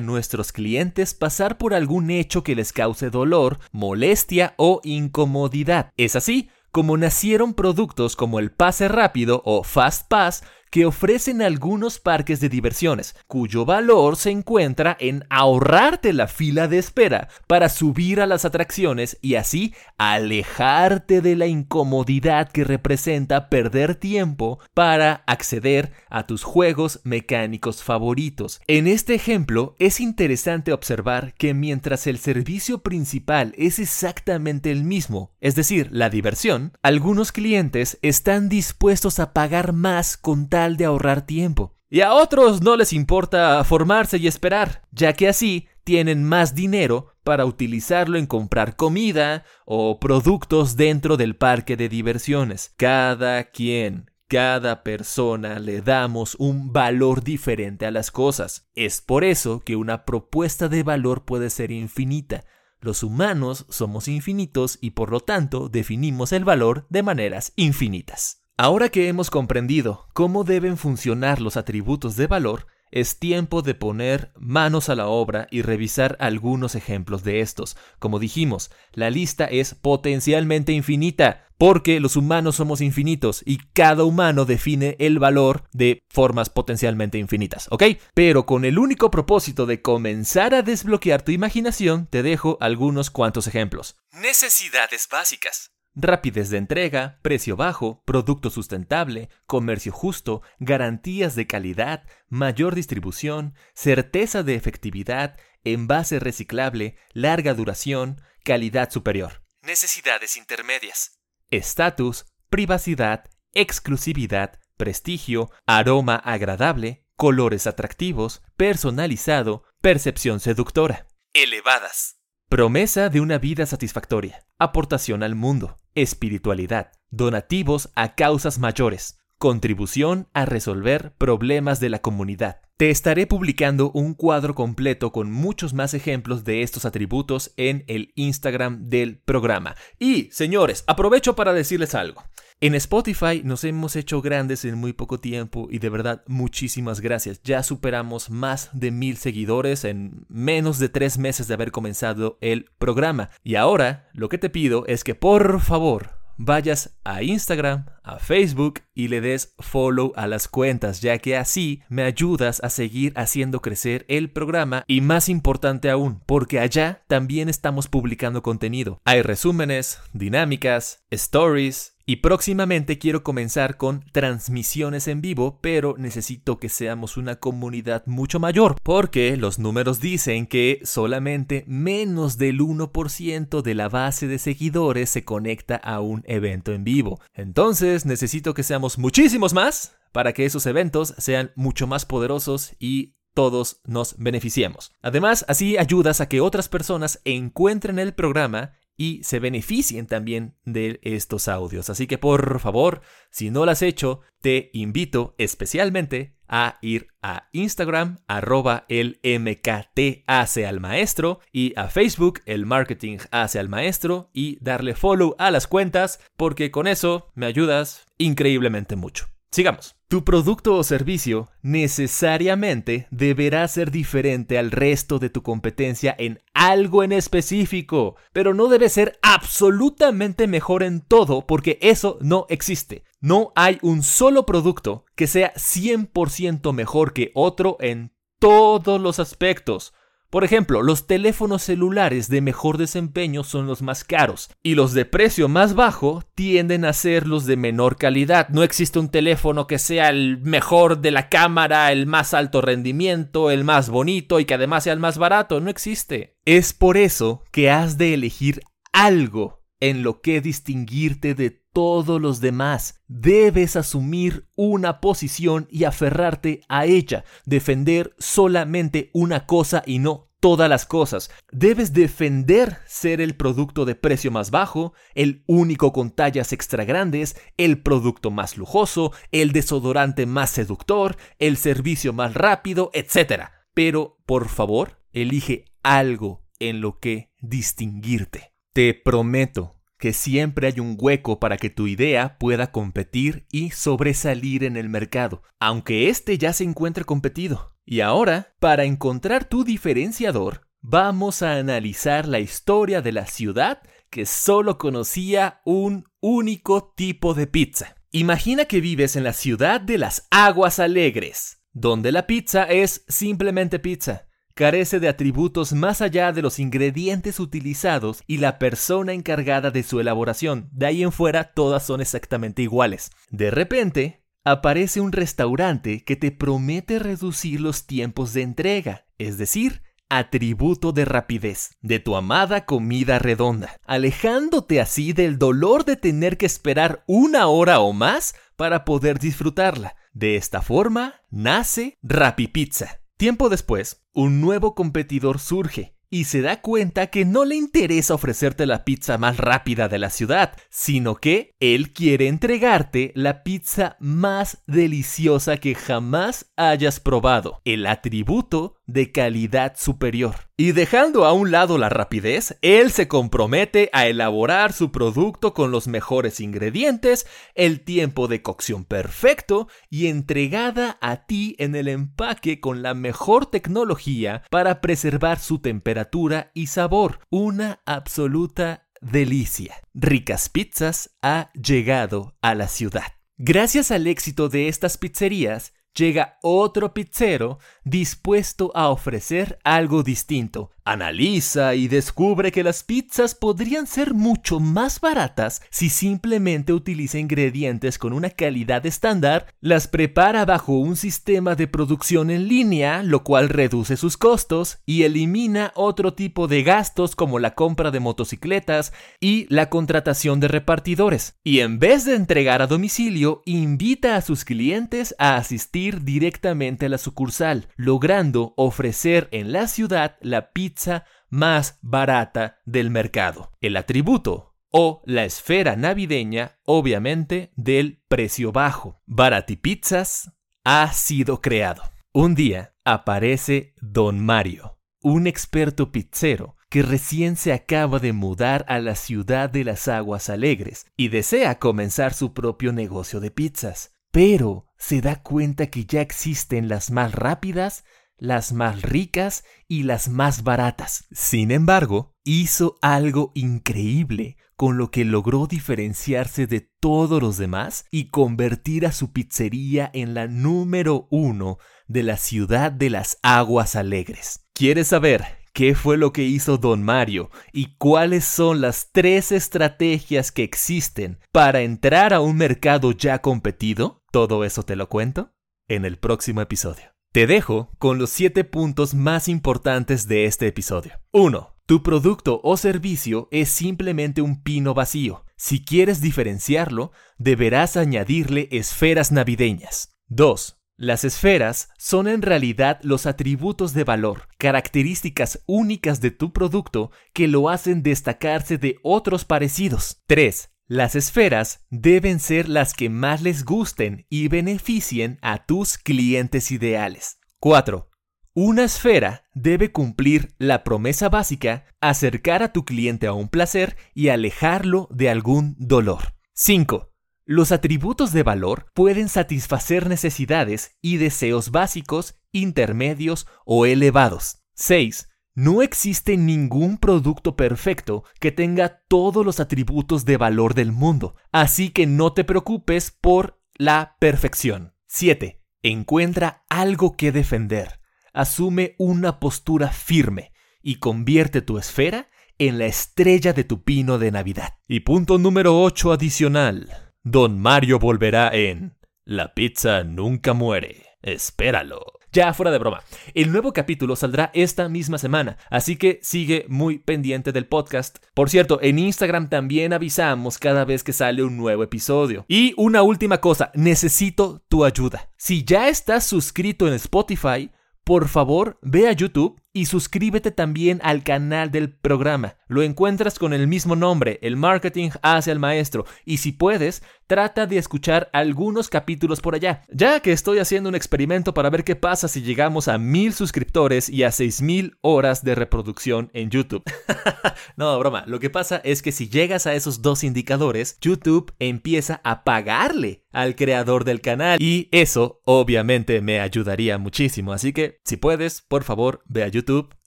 nuestros 0.00 0.52
clientes 0.52 1.12
pasar 1.12 1.58
por 1.58 1.74
algún 1.74 2.10
hecho 2.10 2.42
que 2.42 2.54
les 2.54 2.72
cause 2.72 3.10
dolor, 3.10 3.58
molestia 3.72 4.54
o 4.56 4.80
incomodidad. 4.82 5.92
Es 5.98 6.16
así 6.16 6.48
como 6.72 6.96
nacieron 6.96 7.52
productos 7.52 8.16
como 8.16 8.38
el 8.38 8.52
pase 8.52 8.88
rápido 8.88 9.42
o 9.44 9.64
Fast 9.64 10.08
Pass 10.08 10.42
que 10.70 10.86
ofrecen 10.86 11.42
algunos 11.42 11.98
parques 11.98 12.40
de 12.40 12.48
diversiones, 12.48 13.16
cuyo 13.26 13.64
valor 13.64 14.16
se 14.16 14.30
encuentra 14.30 14.96
en 15.00 15.24
ahorrarte 15.28 16.12
la 16.12 16.28
fila 16.28 16.68
de 16.68 16.78
espera 16.78 17.28
para 17.46 17.68
subir 17.68 18.20
a 18.20 18.26
las 18.26 18.44
atracciones 18.44 19.18
y 19.20 19.34
así 19.34 19.74
alejarte 19.98 21.20
de 21.20 21.36
la 21.36 21.46
incomodidad 21.46 22.50
que 22.50 22.64
representa 22.64 23.48
perder 23.48 23.96
tiempo 23.96 24.60
para 24.72 25.24
acceder 25.26 25.92
a 26.08 26.26
tus 26.26 26.44
juegos 26.44 27.00
mecánicos 27.02 27.82
favoritos. 27.82 28.60
En 28.66 28.86
este 28.86 29.14
ejemplo 29.14 29.74
es 29.78 30.00
interesante 30.00 30.72
observar 30.72 31.34
que 31.34 31.52
mientras 31.52 32.06
el 32.06 32.18
servicio 32.18 32.82
principal 32.82 33.54
es 33.58 33.78
exactamente 33.78 34.70
el 34.70 34.84
mismo, 34.84 35.32
es 35.40 35.56
decir, 35.56 35.88
la 35.90 36.10
diversión, 36.10 36.72
algunos 36.82 37.32
clientes 37.32 37.98
están 38.02 38.48
dispuestos 38.48 39.18
a 39.18 39.32
pagar 39.32 39.72
más 39.72 40.16
con 40.16 40.48
tal 40.48 40.59
de 40.68 40.84
ahorrar 40.84 41.26
tiempo. 41.26 41.76
Y 41.88 42.02
a 42.02 42.14
otros 42.14 42.62
no 42.62 42.76
les 42.76 42.92
importa 42.92 43.64
formarse 43.64 44.18
y 44.18 44.28
esperar, 44.28 44.82
ya 44.92 45.12
que 45.12 45.28
así 45.28 45.66
tienen 45.82 46.22
más 46.22 46.54
dinero 46.54 47.16
para 47.24 47.44
utilizarlo 47.44 48.16
en 48.16 48.26
comprar 48.26 48.76
comida 48.76 49.44
o 49.64 49.98
productos 49.98 50.76
dentro 50.76 51.16
del 51.16 51.34
parque 51.34 51.76
de 51.76 51.88
diversiones. 51.88 52.74
Cada 52.76 53.50
quien, 53.50 54.10
cada 54.28 54.84
persona 54.84 55.58
le 55.58 55.82
damos 55.82 56.36
un 56.38 56.72
valor 56.72 57.24
diferente 57.24 57.86
a 57.86 57.90
las 57.90 58.12
cosas. 58.12 58.70
Es 58.76 59.00
por 59.00 59.24
eso 59.24 59.58
que 59.58 59.74
una 59.74 60.04
propuesta 60.04 60.68
de 60.68 60.84
valor 60.84 61.24
puede 61.24 61.50
ser 61.50 61.72
infinita. 61.72 62.44
Los 62.80 63.02
humanos 63.02 63.66
somos 63.68 64.06
infinitos 64.06 64.78
y 64.80 64.92
por 64.92 65.10
lo 65.10 65.18
tanto 65.18 65.68
definimos 65.68 66.32
el 66.32 66.44
valor 66.44 66.86
de 66.88 67.02
maneras 67.02 67.52
infinitas. 67.56 68.39
Ahora 68.62 68.90
que 68.90 69.08
hemos 69.08 69.30
comprendido 69.30 70.06
cómo 70.12 70.44
deben 70.44 70.76
funcionar 70.76 71.40
los 71.40 71.56
atributos 71.56 72.16
de 72.16 72.26
valor, 72.26 72.66
es 72.90 73.18
tiempo 73.18 73.62
de 73.62 73.74
poner 73.74 74.32
manos 74.36 74.90
a 74.90 74.94
la 74.94 75.06
obra 75.06 75.46
y 75.50 75.62
revisar 75.62 76.18
algunos 76.20 76.74
ejemplos 76.74 77.24
de 77.24 77.40
estos. 77.40 77.78
Como 77.98 78.18
dijimos, 78.18 78.70
la 78.92 79.08
lista 79.08 79.46
es 79.46 79.74
potencialmente 79.74 80.72
infinita, 80.72 81.46
porque 81.56 82.00
los 82.00 82.16
humanos 82.16 82.56
somos 82.56 82.82
infinitos 82.82 83.42
y 83.46 83.60
cada 83.72 84.04
humano 84.04 84.44
define 84.44 84.94
el 84.98 85.18
valor 85.18 85.64
de 85.72 86.02
formas 86.10 86.50
potencialmente 86.50 87.16
infinitas, 87.16 87.66
¿ok? 87.70 87.84
Pero 88.12 88.44
con 88.44 88.66
el 88.66 88.78
único 88.78 89.10
propósito 89.10 89.64
de 89.64 89.80
comenzar 89.80 90.52
a 90.52 90.60
desbloquear 90.60 91.22
tu 91.22 91.32
imaginación, 91.32 92.08
te 92.08 92.22
dejo 92.22 92.58
algunos 92.60 93.08
cuantos 93.08 93.46
ejemplos. 93.46 93.96
Necesidades 94.12 95.08
básicas 95.10 95.70
rapidez 96.02 96.50
de 96.50 96.58
entrega, 96.58 97.18
precio 97.22 97.56
bajo, 97.56 98.02
producto 98.04 98.50
sustentable, 98.50 99.28
comercio 99.46 99.92
justo, 99.92 100.42
garantías 100.58 101.34
de 101.34 101.46
calidad, 101.46 102.04
mayor 102.28 102.74
distribución, 102.74 103.54
certeza 103.74 104.42
de 104.42 104.54
efectividad, 104.54 105.38
envase 105.64 106.18
reciclable, 106.18 106.96
larga 107.12 107.54
duración, 107.54 108.20
calidad 108.44 108.90
superior. 108.90 109.42
Necesidades 109.62 110.36
intermedias. 110.36 111.18
Estatus, 111.50 112.26
privacidad, 112.48 113.24
exclusividad, 113.52 114.58
prestigio, 114.76 115.50
aroma 115.66 116.16
agradable, 116.16 117.04
colores 117.16 117.66
atractivos, 117.66 118.42
personalizado, 118.56 119.64
percepción 119.80 120.40
seductora. 120.40 121.06
Elevadas. 121.34 122.16
Promesa 122.48 123.10
de 123.10 123.20
una 123.20 123.38
vida 123.38 123.66
satisfactoria, 123.66 124.46
aportación 124.58 125.22
al 125.22 125.34
mundo, 125.34 125.76
espiritualidad, 125.94 126.92
donativos 127.10 127.90
a 127.94 128.14
causas 128.14 128.58
mayores, 128.58 129.18
contribución 129.38 130.28
a 130.34 130.44
resolver 130.44 131.14
problemas 131.16 131.80
de 131.80 131.88
la 131.88 132.00
comunidad. 132.00 132.60
Te 132.76 132.88
estaré 132.88 133.26
publicando 133.26 133.90
un 133.90 134.14
cuadro 134.14 134.54
completo 134.54 135.12
con 135.12 135.30
muchos 135.30 135.74
más 135.74 135.92
ejemplos 135.92 136.44
de 136.44 136.62
estos 136.62 136.86
atributos 136.86 137.52
en 137.58 137.84
el 137.88 138.12
Instagram 138.14 138.88
del 138.88 139.18
programa. 139.18 139.76
Y, 139.98 140.30
señores, 140.32 140.84
aprovecho 140.86 141.36
para 141.36 141.52
decirles 141.52 141.94
algo. 141.94 142.24
En 142.62 142.74
Spotify 142.74 143.40
nos 143.42 143.64
hemos 143.64 143.96
hecho 143.96 144.20
grandes 144.20 144.66
en 144.66 144.76
muy 144.76 144.92
poco 144.92 145.18
tiempo 145.18 145.68
y 145.70 145.78
de 145.78 145.88
verdad 145.88 146.22
muchísimas 146.26 147.00
gracias. 147.00 147.40
Ya 147.42 147.62
superamos 147.62 148.28
más 148.28 148.68
de 148.74 148.90
mil 148.90 149.16
seguidores 149.16 149.86
en 149.86 150.26
menos 150.28 150.78
de 150.78 150.90
tres 150.90 151.16
meses 151.16 151.48
de 151.48 151.54
haber 151.54 151.72
comenzado 151.72 152.36
el 152.42 152.66
programa. 152.76 153.30
Y 153.42 153.54
ahora 153.54 154.10
lo 154.12 154.28
que 154.28 154.36
te 154.36 154.50
pido 154.50 154.84
es 154.86 155.04
que 155.04 155.14
por 155.14 155.62
favor 155.62 156.18
vayas 156.36 156.98
a 157.02 157.22
Instagram, 157.22 157.86
Facebook 158.18 158.80
y 158.94 159.08
le 159.08 159.20
des 159.20 159.54
follow 159.58 160.12
a 160.16 160.26
las 160.26 160.48
cuentas, 160.48 161.00
ya 161.00 161.18
que 161.18 161.36
así 161.36 161.82
me 161.88 162.02
ayudas 162.02 162.60
a 162.62 162.70
seguir 162.70 163.12
haciendo 163.16 163.60
crecer 163.60 164.04
el 164.08 164.30
programa 164.30 164.84
y 164.86 165.00
más 165.00 165.28
importante 165.28 165.90
aún, 165.90 166.20
porque 166.26 166.58
allá 166.58 167.02
también 167.06 167.48
estamos 167.48 167.88
publicando 167.88 168.42
contenido. 168.42 169.00
Hay 169.04 169.22
resúmenes, 169.22 170.00
dinámicas, 170.12 171.04
stories, 171.10 171.94
y 172.10 172.16
próximamente 172.16 172.98
quiero 172.98 173.22
comenzar 173.22 173.76
con 173.76 174.04
transmisiones 174.10 175.06
en 175.06 175.20
vivo, 175.20 175.60
pero 175.60 175.94
necesito 175.96 176.58
que 176.58 176.68
seamos 176.68 177.16
una 177.16 177.36
comunidad 177.36 178.04
mucho 178.06 178.40
mayor, 178.40 178.74
porque 178.82 179.36
los 179.36 179.60
números 179.60 180.00
dicen 180.00 180.48
que 180.48 180.80
solamente 180.82 181.62
menos 181.68 182.36
del 182.36 182.58
1% 182.62 183.62
de 183.62 183.74
la 183.76 183.88
base 183.88 184.26
de 184.26 184.40
seguidores 184.40 185.08
se 185.10 185.24
conecta 185.24 185.76
a 185.76 186.00
un 186.00 186.24
evento 186.26 186.72
en 186.72 186.82
vivo. 186.82 187.20
Entonces 187.32 187.99
necesito 188.06 188.54
que 188.54 188.62
seamos 188.62 188.98
muchísimos 188.98 189.52
más 189.52 189.96
para 190.12 190.32
que 190.32 190.44
esos 190.44 190.66
eventos 190.66 191.14
sean 191.18 191.52
mucho 191.54 191.86
más 191.86 192.04
poderosos 192.04 192.74
y 192.78 193.16
todos 193.34 193.80
nos 193.84 194.16
beneficiemos. 194.18 194.92
Además, 195.02 195.44
así 195.48 195.78
ayudas 195.78 196.20
a 196.20 196.28
que 196.28 196.40
otras 196.40 196.68
personas 196.68 197.20
encuentren 197.24 197.98
el 197.98 198.14
programa 198.14 198.72
y 198.96 199.22
se 199.24 199.38
beneficien 199.38 200.06
también 200.06 200.56
de 200.64 201.00
estos 201.02 201.48
audios. 201.48 201.88
Así 201.88 202.06
que 202.06 202.18
por 202.18 202.60
favor, 202.60 203.00
si 203.30 203.50
no 203.50 203.64
lo 203.64 203.70
has 203.70 203.80
hecho, 203.80 204.20
te 204.42 204.70
invito 204.74 205.34
especialmente 205.38 206.36
a 206.50 206.78
ir 206.82 207.06
a 207.22 207.48
Instagram, 207.52 208.18
arroba 208.26 208.84
el 208.88 209.20
MKT 209.22 210.24
hace 210.26 210.66
al 210.66 210.80
maestro, 210.80 211.40
y 211.52 211.72
a 211.76 211.88
Facebook, 211.88 212.40
el 212.44 212.66
marketing 212.66 213.18
hace 213.30 213.58
al 213.58 213.68
maestro, 213.68 214.28
y 214.34 214.58
darle 214.60 214.94
follow 214.94 215.36
a 215.38 215.50
las 215.50 215.66
cuentas, 215.66 216.20
porque 216.36 216.70
con 216.70 216.86
eso 216.86 217.30
me 217.34 217.46
ayudas 217.46 218.04
increíblemente 218.18 218.96
mucho. 218.96 219.26
Sigamos. 219.52 219.96
Tu 220.06 220.24
producto 220.24 220.76
o 220.76 220.82
servicio 220.82 221.48
necesariamente 221.62 223.06
deberá 223.12 223.66
ser 223.68 223.92
diferente 223.92 224.58
al 224.58 224.72
resto 224.72 225.20
de 225.20 225.30
tu 225.30 225.42
competencia 225.42 226.14
en 226.18 226.40
algo 226.52 227.04
en 227.04 227.12
específico, 227.12 228.16
pero 228.32 228.52
no 228.52 228.66
debe 228.66 228.88
ser 228.88 229.18
absolutamente 229.22 230.48
mejor 230.48 230.82
en 230.82 231.00
todo 231.00 231.46
porque 231.46 231.78
eso 231.80 232.18
no 232.20 232.46
existe. 232.48 233.04
No 233.20 233.52
hay 233.54 233.78
un 233.82 234.02
solo 234.02 234.46
producto 234.46 235.04
que 235.14 235.26
sea 235.26 235.52
100% 235.54 236.72
mejor 236.72 237.12
que 237.12 237.32
otro 237.34 237.76
en 237.80 238.12
todos 238.38 238.98
los 238.98 239.18
aspectos. 239.18 239.92
Por 240.30 240.44
ejemplo, 240.44 240.80
los 240.82 241.08
teléfonos 241.08 241.62
celulares 241.62 242.28
de 242.28 242.40
mejor 242.40 242.78
desempeño 242.78 243.42
son 243.42 243.66
los 243.66 243.82
más 243.82 244.04
caros 244.04 244.48
y 244.62 244.74
los 244.74 244.94
de 244.94 245.04
precio 245.04 245.48
más 245.48 245.74
bajo 245.74 246.22
tienden 246.34 246.84
a 246.84 246.92
ser 246.92 247.26
los 247.26 247.46
de 247.46 247.56
menor 247.56 247.96
calidad. 247.96 248.48
No 248.48 248.62
existe 248.62 249.00
un 249.00 249.10
teléfono 249.10 249.66
que 249.66 249.80
sea 249.80 250.08
el 250.08 250.38
mejor 250.38 251.00
de 251.00 251.10
la 251.10 251.28
cámara, 251.28 251.90
el 251.90 252.06
más 252.06 252.32
alto 252.32 252.60
rendimiento, 252.60 253.50
el 253.50 253.64
más 253.64 253.90
bonito 253.90 254.38
y 254.38 254.44
que 254.44 254.54
además 254.54 254.84
sea 254.84 254.92
el 254.92 255.00
más 255.00 255.18
barato. 255.18 255.60
No 255.60 255.68
existe. 255.68 256.36
Es 256.46 256.72
por 256.72 256.96
eso 256.96 257.42
que 257.50 257.68
has 257.68 257.98
de 257.98 258.14
elegir 258.14 258.62
algo 258.92 259.60
en 259.80 260.04
lo 260.04 260.20
que 260.20 260.40
distinguirte 260.40 261.34
de 261.34 261.59
todos 261.72 262.20
los 262.20 262.40
demás. 262.40 263.00
Debes 263.08 263.76
asumir 263.76 264.48
una 264.56 265.00
posición 265.00 265.66
y 265.70 265.84
aferrarte 265.84 266.62
a 266.68 266.86
ella, 266.86 267.24
defender 267.44 268.14
solamente 268.18 269.10
una 269.12 269.46
cosa 269.46 269.82
y 269.86 269.98
no 269.98 270.30
todas 270.40 270.68
las 270.68 270.86
cosas. 270.86 271.30
Debes 271.52 271.92
defender 271.92 272.78
ser 272.86 273.20
el 273.20 273.36
producto 273.36 273.84
de 273.84 273.94
precio 273.94 274.30
más 274.30 274.50
bajo, 274.50 274.94
el 275.14 275.44
único 275.46 275.92
con 275.92 276.10
tallas 276.10 276.52
extra 276.52 276.84
grandes, 276.84 277.36
el 277.56 277.82
producto 277.82 278.30
más 278.30 278.56
lujoso, 278.56 279.12
el 279.30 279.52
desodorante 279.52 280.26
más 280.26 280.50
seductor, 280.50 281.16
el 281.38 281.56
servicio 281.56 282.12
más 282.12 282.34
rápido, 282.34 282.90
etc. 282.94 283.50
Pero, 283.74 284.18
por 284.26 284.48
favor, 284.48 285.00
elige 285.12 285.66
algo 285.82 286.42
en 286.58 286.80
lo 286.80 286.98
que 286.98 287.30
distinguirte. 287.40 288.52
Te 288.72 288.94
prometo 288.94 289.79
que 290.00 290.14
siempre 290.14 290.66
hay 290.66 290.80
un 290.80 290.96
hueco 290.98 291.38
para 291.38 291.58
que 291.58 291.70
tu 291.70 291.86
idea 291.86 292.38
pueda 292.38 292.72
competir 292.72 293.46
y 293.52 293.70
sobresalir 293.70 294.64
en 294.64 294.76
el 294.76 294.88
mercado, 294.88 295.42
aunque 295.60 296.08
éste 296.08 296.38
ya 296.38 296.52
se 296.54 296.64
encuentre 296.64 297.04
competido. 297.04 297.76
Y 297.84 298.00
ahora, 298.00 298.54
para 298.58 298.84
encontrar 298.84 299.44
tu 299.44 299.62
diferenciador, 299.62 300.66
vamos 300.80 301.42
a 301.42 301.52
analizar 301.52 302.26
la 302.26 302.40
historia 302.40 303.02
de 303.02 303.12
la 303.12 303.26
ciudad 303.26 303.82
que 304.08 304.24
solo 304.24 304.78
conocía 304.78 305.60
un 305.64 306.06
único 306.20 306.94
tipo 306.96 307.34
de 307.34 307.46
pizza. 307.46 307.94
Imagina 308.10 308.64
que 308.64 308.80
vives 308.80 309.16
en 309.16 309.22
la 309.22 309.34
ciudad 309.34 309.80
de 309.82 309.98
las 309.98 310.26
aguas 310.30 310.80
alegres, 310.80 311.62
donde 311.72 312.10
la 312.10 312.26
pizza 312.26 312.64
es 312.64 313.04
simplemente 313.06 313.78
pizza 313.78 314.29
carece 314.54 315.00
de 315.00 315.08
atributos 315.08 315.72
más 315.72 316.00
allá 316.00 316.32
de 316.32 316.42
los 316.42 316.58
ingredientes 316.58 317.40
utilizados 317.40 318.22
y 318.26 318.38
la 318.38 318.58
persona 318.58 319.12
encargada 319.12 319.70
de 319.70 319.82
su 319.82 320.00
elaboración. 320.00 320.68
De 320.72 320.86
ahí 320.86 321.02
en 321.02 321.12
fuera 321.12 321.52
todas 321.52 321.84
son 321.84 322.00
exactamente 322.00 322.62
iguales. 322.62 323.10
De 323.30 323.50
repente, 323.50 324.24
aparece 324.44 325.00
un 325.00 325.12
restaurante 325.12 326.04
que 326.04 326.16
te 326.16 326.30
promete 326.30 326.98
reducir 326.98 327.60
los 327.60 327.86
tiempos 327.86 328.32
de 328.32 328.42
entrega, 328.42 329.06
es 329.18 329.38
decir, 329.38 329.82
atributo 330.08 330.92
de 330.92 331.04
rapidez, 331.04 331.76
de 331.80 332.00
tu 332.00 332.16
amada 332.16 332.66
comida 332.66 333.18
redonda, 333.18 333.76
alejándote 333.86 334.80
así 334.80 335.12
del 335.12 335.38
dolor 335.38 335.84
de 335.84 335.96
tener 335.96 336.36
que 336.36 336.46
esperar 336.46 337.04
una 337.06 337.46
hora 337.46 337.80
o 337.80 337.92
más 337.92 338.34
para 338.56 338.84
poder 338.84 339.18
disfrutarla. 339.18 339.94
De 340.12 340.34
esta 340.34 340.60
forma 340.60 341.14
nace 341.30 341.96
Rapipizza 342.02 343.00
Tiempo 343.20 343.50
después, 343.50 343.99
un 344.12 344.40
nuevo 344.40 344.74
competidor 344.74 345.38
surge 345.38 345.94
y 346.10 346.24
se 346.24 346.42
da 346.42 346.60
cuenta 346.60 347.06
que 347.06 347.24
no 347.24 347.44
le 347.44 347.54
interesa 347.54 348.14
ofrecerte 348.14 348.66
la 348.66 348.84
pizza 348.84 349.16
más 349.16 349.36
rápida 349.36 349.88
de 349.88 349.98
la 349.98 350.10
ciudad, 350.10 350.56
sino 350.68 351.14
que 351.14 351.54
él 351.60 351.92
quiere 351.92 352.26
entregarte 352.26 353.12
la 353.14 353.44
pizza 353.44 353.96
más 354.00 354.64
deliciosa 354.66 355.58
que 355.58 355.76
jamás 355.76 356.52
hayas 356.56 356.98
probado, 356.98 357.62
el 357.64 357.86
atributo 357.86 358.74
de 358.92 359.12
calidad 359.12 359.74
superior. 359.76 360.34
Y 360.56 360.72
dejando 360.72 361.24
a 361.24 361.32
un 361.32 361.50
lado 361.50 361.78
la 361.78 361.88
rapidez, 361.88 362.58
él 362.60 362.90
se 362.90 363.08
compromete 363.08 363.88
a 363.92 364.06
elaborar 364.06 364.72
su 364.72 364.92
producto 364.92 365.54
con 365.54 365.70
los 365.70 365.88
mejores 365.88 366.40
ingredientes, 366.40 367.26
el 367.54 367.80
tiempo 367.80 368.28
de 368.28 368.42
cocción 368.42 368.84
perfecto 368.84 369.68
y 369.88 370.08
entregada 370.08 370.98
a 371.00 371.26
ti 371.26 371.56
en 371.58 371.74
el 371.74 371.88
empaque 371.88 372.60
con 372.60 372.82
la 372.82 372.94
mejor 372.94 373.46
tecnología 373.46 374.42
para 374.50 374.80
preservar 374.80 375.38
su 375.38 375.60
temperatura 375.60 376.50
y 376.54 376.66
sabor. 376.66 377.20
Una 377.30 377.80
absoluta 377.86 378.88
delicia. 379.00 379.76
Ricas 379.94 380.48
Pizzas 380.48 381.16
ha 381.22 381.50
llegado 381.54 382.36
a 382.42 382.54
la 382.54 382.68
ciudad. 382.68 383.04
Gracias 383.38 383.90
al 383.90 384.06
éxito 384.06 384.50
de 384.50 384.68
estas 384.68 384.98
pizzerías, 384.98 385.72
llega 385.94 386.38
otro 386.42 386.94
pizzero 386.94 387.58
dispuesto 387.84 388.72
a 388.74 388.88
ofrecer 388.88 389.58
algo 389.64 390.02
distinto. 390.02 390.70
Analiza 390.84 391.74
y 391.74 391.88
descubre 391.88 392.50
que 392.50 392.64
las 392.64 392.82
pizzas 392.82 393.34
podrían 393.34 393.86
ser 393.86 394.14
mucho 394.14 394.58
más 394.58 395.00
baratas 395.00 395.62
si 395.70 395.88
simplemente 395.88 396.72
utiliza 396.72 397.18
ingredientes 397.18 397.98
con 397.98 398.12
una 398.12 398.30
calidad 398.30 398.84
estándar, 398.86 399.46
las 399.60 399.86
prepara 399.86 400.44
bajo 400.44 400.72
un 400.72 400.96
sistema 400.96 401.54
de 401.54 401.68
producción 401.68 402.30
en 402.30 402.48
línea, 402.48 403.02
lo 403.02 403.22
cual 403.22 403.50
reduce 403.50 403.96
sus 403.96 404.16
costos 404.16 404.78
y 404.84 405.02
elimina 405.02 405.72
otro 405.76 406.14
tipo 406.14 406.48
de 406.48 406.62
gastos 406.62 407.14
como 407.14 407.38
la 407.38 407.54
compra 407.54 407.90
de 407.90 408.00
motocicletas 408.00 408.92
y 409.20 409.46
la 409.48 409.68
contratación 409.68 410.40
de 410.40 410.48
repartidores. 410.48 411.34
Y 411.44 411.60
en 411.60 411.78
vez 411.78 412.04
de 412.04 412.16
entregar 412.16 412.62
a 412.62 412.66
domicilio, 412.66 413.42
invita 413.44 414.16
a 414.16 414.22
sus 414.22 414.44
clientes 414.44 415.14
a 415.18 415.36
asistir 415.80 416.04
directamente 416.04 416.86
a 416.86 416.88
la 416.88 416.98
sucursal, 416.98 417.68
logrando 417.76 418.52
ofrecer 418.56 419.28
en 419.32 419.52
la 419.52 419.66
ciudad 419.66 420.16
la 420.20 420.52
pizza 420.52 421.04
más 421.30 421.78
barata 421.80 422.58
del 422.66 422.90
mercado. 422.90 423.52
El 423.60 423.76
atributo 423.76 424.56
o 424.70 425.02
la 425.06 425.24
esfera 425.24 425.76
navideña, 425.76 426.58
obviamente, 426.64 427.52
del 427.56 428.02
precio 428.08 428.52
bajo. 428.52 429.00
Baratipizzas 429.06 430.32
ha 430.64 430.92
sido 430.92 431.40
creado. 431.40 431.82
Un 432.12 432.34
día 432.34 432.74
aparece 432.84 433.74
Don 433.80 434.20
Mario, 434.20 434.78
un 435.00 435.26
experto 435.26 435.92
pizzero 435.92 436.56
que 436.68 436.82
recién 436.82 437.36
se 437.36 437.52
acaba 437.52 437.98
de 437.98 438.12
mudar 438.12 438.64
a 438.68 438.78
la 438.80 438.94
ciudad 438.94 439.48
de 439.50 439.64
las 439.64 439.88
aguas 439.88 440.28
alegres 440.28 440.86
y 440.96 441.08
desea 441.08 441.58
comenzar 441.58 442.12
su 442.12 442.32
propio 442.32 442.72
negocio 442.72 443.18
de 443.18 443.30
pizzas 443.30 443.92
pero 444.10 444.66
se 444.78 445.00
da 445.00 445.22
cuenta 445.22 445.68
que 445.68 445.84
ya 445.84 446.00
existen 446.00 446.68
las 446.68 446.90
más 446.90 447.14
rápidas, 447.14 447.84
las 448.16 448.52
más 448.52 448.82
ricas 448.82 449.44
y 449.68 449.82
las 449.82 450.08
más 450.08 450.42
baratas. 450.42 451.06
Sin 451.12 451.50
embargo, 451.50 452.14
hizo 452.24 452.78
algo 452.82 453.32
increíble 453.34 454.36
con 454.60 454.76
lo 454.76 454.90
que 454.90 455.06
logró 455.06 455.46
diferenciarse 455.46 456.46
de 456.46 456.60
todos 456.60 457.22
los 457.22 457.38
demás 457.38 457.86
y 457.90 458.10
convertir 458.10 458.84
a 458.84 458.92
su 458.92 459.10
pizzería 459.10 459.90
en 459.94 460.12
la 460.12 460.26
número 460.26 461.08
uno 461.10 461.56
de 461.88 462.02
la 462.02 462.18
ciudad 462.18 462.70
de 462.70 462.90
las 462.90 463.18
aguas 463.22 463.74
alegres. 463.74 464.46
¿Quieres 464.52 464.88
saber 464.88 465.24
qué 465.54 465.74
fue 465.74 465.96
lo 465.96 466.12
que 466.12 466.24
hizo 466.24 466.58
Don 466.58 466.82
Mario 466.82 467.30
y 467.54 467.76
cuáles 467.76 468.26
son 468.26 468.60
las 468.60 468.90
tres 468.92 469.32
estrategias 469.32 470.30
que 470.30 470.42
existen 470.42 471.18
para 471.32 471.62
entrar 471.62 472.12
a 472.12 472.20
un 472.20 472.36
mercado 472.36 472.92
ya 472.92 473.20
competido? 473.20 473.99
Todo 474.10 474.44
eso 474.44 474.64
te 474.64 474.74
lo 474.74 474.88
cuento 474.88 475.32
en 475.68 475.84
el 475.84 475.96
próximo 475.96 476.40
episodio. 476.40 476.94
Te 477.12 477.28
dejo 477.28 477.70
con 477.78 477.98
los 477.98 478.10
7 478.10 478.42
puntos 478.42 478.92
más 478.92 479.28
importantes 479.28 480.08
de 480.08 480.24
este 480.24 480.48
episodio. 480.48 481.00
1. 481.12 481.56
Tu 481.66 481.84
producto 481.84 482.40
o 482.42 482.56
servicio 482.56 483.28
es 483.30 483.50
simplemente 483.50 484.20
un 484.20 484.42
pino 484.42 484.74
vacío. 484.74 485.24
Si 485.36 485.64
quieres 485.64 486.00
diferenciarlo, 486.00 486.90
deberás 487.18 487.76
añadirle 487.76 488.48
esferas 488.50 489.12
navideñas. 489.12 489.96
2. 490.08 490.56
Las 490.76 491.04
esferas 491.04 491.68
son 491.78 492.08
en 492.08 492.22
realidad 492.22 492.80
los 492.82 493.06
atributos 493.06 493.74
de 493.74 493.84
valor, 493.84 494.26
características 494.38 495.44
únicas 495.46 496.00
de 496.00 496.10
tu 496.10 496.32
producto 496.32 496.90
que 497.12 497.28
lo 497.28 497.48
hacen 497.48 497.84
destacarse 497.84 498.58
de 498.58 498.80
otros 498.82 499.24
parecidos. 499.24 500.02
3. 500.08 500.50
Las 500.72 500.94
esferas 500.94 501.66
deben 501.70 502.20
ser 502.20 502.48
las 502.48 502.74
que 502.74 502.88
más 502.90 503.22
les 503.22 503.44
gusten 503.44 504.06
y 504.08 504.28
beneficien 504.28 505.18
a 505.20 505.44
tus 505.44 505.78
clientes 505.78 506.52
ideales. 506.52 507.18
4. 507.40 507.90
Una 508.34 508.62
esfera 508.62 509.24
debe 509.34 509.72
cumplir 509.72 510.32
la 510.38 510.62
promesa 510.62 511.08
básica, 511.08 511.64
acercar 511.80 512.44
a 512.44 512.52
tu 512.52 512.64
cliente 512.64 513.08
a 513.08 513.12
un 513.14 513.28
placer 513.28 513.76
y 513.94 514.10
alejarlo 514.10 514.86
de 514.92 515.10
algún 515.10 515.56
dolor. 515.58 516.14
5. 516.34 516.92
Los 517.24 517.50
atributos 517.50 518.12
de 518.12 518.22
valor 518.22 518.66
pueden 518.72 519.08
satisfacer 519.08 519.88
necesidades 519.88 520.76
y 520.80 520.98
deseos 520.98 521.50
básicos, 521.50 522.14
intermedios 522.30 523.26
o 523.44 523.66
elevados. 523.66 524.44
6. 524.54 525.09
No 525.40 525.62
existe 525.62 526.18
ningún 526.18 526.76
producto 526.76 527.34
perfecto 527.34 528.04
que 528.20 528.30
tenga 528.30 528.82
todos 528.88 529.24
los 529.24 529.40
atributos 529.40 530.04
de 530.04 530.18
valor 530.18 530.52
del 530.52 530.70
mundo, 530.70 531.16
así 531.32 531.70
que 531.70 531.86
no 531.86 532.12
te 532.12 532.24
preocupes 532.24 532.90
por 532.90 533.40
la 533.54 533.96
perfección. 534.00 534.74
7. 534.88 535.40
Encuentra 535.62 536.44
algo 536.50 536.94
que 536.94 537.10
defender. 537.10 537.80
Asume 538.12 538.74
una 538.76 539.18
postura 539.18 539.68
firme 539.68 540.32
y 540.60 540.74
convierte 540.74 541.40
tu 541.40 541.56
esfera 541.56 542.10
en 542.36 542.58
la 542.58 542.66
estrella 542.66 543.32
de 543.32 543.44
tu 543.44 543.64
pino 543.64 543.96
de 543.96 544.10
Navidad. 544.10 544.58
Y 544.68 544.80
punto 544.80 545.16
número 545.16 545.58
8 545.62 545.92
adicional. 545.92 546.92
Don 547.02 547.40
Mario 547.40 547.78
volverá 547.78 548.28
en 548.34 548.76
La 549.06 549.32
pizza 549.32 549.84
nunca 549.84 550.34
muere. 550.34 550.84
Espéralo. 551.00 551.99
Ya 552.12 552.34
fuera 552.34 552.50
de 552.50 552.58
broma, 552.58 552.82
el 553.14 553.30
nuevo 553.30 553.52
capítulo 553.52 553.94
saldrá 553.94 554.32
esta 554.34 554.68
misma 554.68 554.98
semana, 554.98 555.36
así 555.48 555.76
que 555.76 556.00
sigue 556.02 556.44
muy 556.48 556.80
pendiente 556.80 557.30
del 557.30 557.46
podcast. 557.46 557.98
Por 558.14 558.28
cierto, 558.28 558.58
en 558.62 558.80
Instagram 558.80 559.28
también 559.28 559.72
avisamos 559.72 560.36
cada 560.36 560.64
vez 560.64 560.82
que 560.82 560.92
sale 560.92 561.22
un 561.22 561.36
nuevo 561.36 561.62
episodio. 561.62 562.24
Y 562.26 562.52
una 562.56 562.82
última 562.82 563.18
cosa, 563.18 563.52
necesito 563.54 564.42
tu 564.48 564.64
ayuda. 564.64 565.08
Si 565.16 565.44
ya 565.44 565.68
estás 565.68 566.04
suscrito 566.04 566.66
en 566.66 566.74
Spotify, 566.74 567.52
por 567.84 568.08
favor 568.08 568.58
ve 568.60 568.88
a 568.88 568.92
YouTube 568.92 569.39
y 569.52 569.66
suscríbete 569.66 570.30
también 570.30 570.80
al 570.82 571.02
canal 571.02 571.50
del 571.50 571.72
programa. 571.72 572.36
Lo 572.48 572.62
encuentras 572.62 573.18
con 573.18 573.32
el 573.32 573.46
mismo 573.46 573.76
nombre, 573.76 574.18
el 574.22 574.36
marketing 574.36 574.90
hacia 575.02 575.32
el 575.32 575.38
maestro, 575.38 575.84
y 576.04 576.18
si 576.18 576.32
puedes, 576.32 576.82
trata 577.06 577.46
de 577.46 577.58
escuchar 577.58 578.08
algunos 578.12 578.68
capítulos 578.68 579.20
por 579.20 579.34
allá, 579.34 579.62
ya 579.68 580.00
que 580.00 580.12
estoy 580.12 580.38
haciendo 580.38 580.68
un 580.68 580.76
experimento 580.76 581.34
para 581.34 581.50
ver 581.50 581.64
qué 581.64 581.74
pasa 581.74 582.06
si 582.06 582.22
llegamos 582.22 582.68
a 582.68 582.78
mil 582.78 583.12
suscriptores 583.12 583.88
y 583.88 584.04
a 584.04 584.12
seis 584.12 584.42
mil 584.42 584.78
horas 584.80 585.24
de 585.24 585.34
reproducción 585.34 586.10
en 586.14 586.30
YouTube. 586.30 586.62
no, 587.56 587.76
broma, 587.78 588.04
lo 588.06 588.20
que 588.20 588.30
pasa 588.30 588.60
es 588.62 588.82
que 588.82 588.92
si 588.92 589.08
llegas 589.08 589.46
a 589.46 589.54
esos 589.54 589.82
dos 589.82 590.04
indicadores, 590.04 590.78
YouTube 590.80 591.34
empieza 591.40 592.00
a 592.04 592.22
pagarle 592.22 593.04
al 593.12 593.34
creador 593.34 593.84
del 593.84 594.00
canal. 594.00 594.40
Y 594.40 594.68
eso 594.70 595.20
obviamente 595.24 596.00
me 596.00 596.20
ayudaría 596.20 596.78
muchísimo, 596.78 597.32
así 597.32 597.52
que 597.52 597.78
si 597.84 597.96
puedes, 597.96 598.42
por 598.42 598.64
favor, 598.64 599.02
ve 599.06 599.24
a 599.24 599.28
YouTube, 599.40 599.74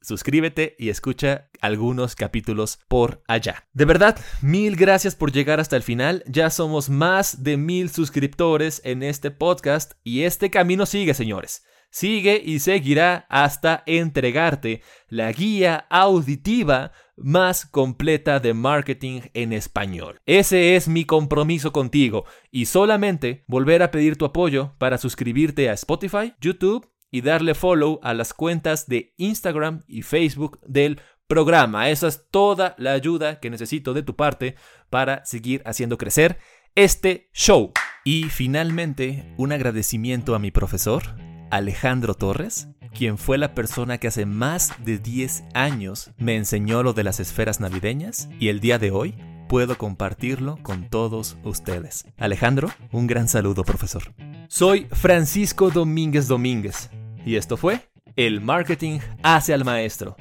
suscríbete 0.01 0.75
y 0.79 0.89
escucha 0.89 1.49
algunos 1.61 2.15
capítulos 2.15 2.79
por 2.87 3.23
allá. 3.27 3.67
De 3.73 3.85
verdad, 3.85 4.19
mil 4.41 4.75
gracias 4.75 5.15
por 5.15 5.31
llegar 5.31 5.59
hasta 5.59 5.75
el 5.75 5.83
final. 5.83 6.23
Ya 6.27 6.49
somos 6.49 6.89
más 6.89 7.43
de 7.43 7.57
mil 7.57 7.89
suscriptores 7.89 8.81
en 8.83 9.03
este 9.03 9.29
podcast 9.31 9.93
y 10.03 10.23
este 10.23 10.49
camino 10.49 10.85
sigue, 10.85 11.13
señores. 11.13 11.63
Sigue 11.91 12.41
y 12.43 12.57
seguirá 12.59 13.27
hasta 13.29 13.83
entregarte 13.85 14.81
la 15.09 15.31
guía 15.31 15.85
auditiva 15.91 16.91
más 17.15 17.67
completa 17.67 18.39
de 18.39 18.55
marketing 18.55 19.21
en 19.35 19.53
español. 19.53 20.19
Ese 20.25 20.75
es 20.75 20.87
mi 20.87 21.05
compromiso 21.05 21.71
contigo 21.71 22.25
y 22.49 22.65
solamente 22.65 23.43
volver 23.47 23.83
a 23.83 23.91
pedir 23.91 24.17
tu 24.17 24.25
apoyo 24.25 24.73
para 24.79 24.97
suscribirte 24.97 25.69
a 25.69 25.73
Spotify, 25.73 26.33
YouTube 26.41 26.92
y 27.13 27.21
darle 27.21 27.54
follow 27.54 27.99
a 28.02 28.15
las 28.15 28.34
cuentas 28.34 28.88
de 28.88 29.13
Instagram 29.17 29.84
y 29.88 30.02
Facebook 30.02 30.60
del 30.65 30.99
programa. 31.28 31.91
Esa 31.91 32.08
es 32.08 32.26
toda 32.32 32.73
la 32.80 32.93
ayuda 32.93 33.39
que 33.39 33.52
necesito 33.52 33.93
de 33.93 34.02
tu 34.02 34.15
parte 34.15 34.56
para 34.89 35.23
seguir 35.23 35.62
haciendo 35.63 35.99
crecer 35.99 36.39
este 36.73 37.30
show. 37.32 37.71
Y 38.04 38.23
finalmente, 38.23 39.32
un 39.38 39.52
agradecimiento 39.52 40.34
a 40.34 40.39
mi 40.39 40.49
profesor, 40.49 41.04
Alejandro 41.52 42.15
Torres, 42.15 42.67
quien 42.95 43.19
fue 43.19 43.38
la 43.38 43.54
persona 43.54 43.99
que 43.99 44.08
hace 44.08 44.26
más 44.26 44.73
de 44.84 44.97
10 44.97 45.43
años 45.54 46.10
me 46.17 46.36
enseñó 46.36 46.82
lo 46.82 46.93
de 46.93 47.04
las 47.04 47.19
esferas 47.19 47.60
navideñas 47.60 48.28
y 48.39 48.47
el 48.47 48.60
día 48.60 48.80
de 48.80 48.89
hoy 48.89 49.15
puedo 49.47 49.78
compartirlo 49.78 50.58
con 50.63 50.89
todos 50.89 51.38
ustedes. 51.43 52.08
Alejandro, 52.17 52.71
un 52.91 53.06
gran 53.06 53.28
saludo, 53.28 53.63
profesor. 53.63 54.15
Soy 54.47 54.88
Francisco 54.91 55.69
Domínguez 55.69 56.28
Domínguez 56.28 56.89
y 57.25 57.36
esto 57.36 57.57
fue 57.57 57.79
El 58.15 58.41
Marketing 58.41 58.99
hace 59.21 59.53
al 59.53 59.65
maestro. 59.65 60.15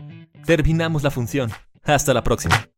Terminamos 0.44 1.02
la 1.02 1.10
función. 1.10 1.50
Hasta 1.84 2.14
la 2.14 2.22
próxima. 2.22 2.68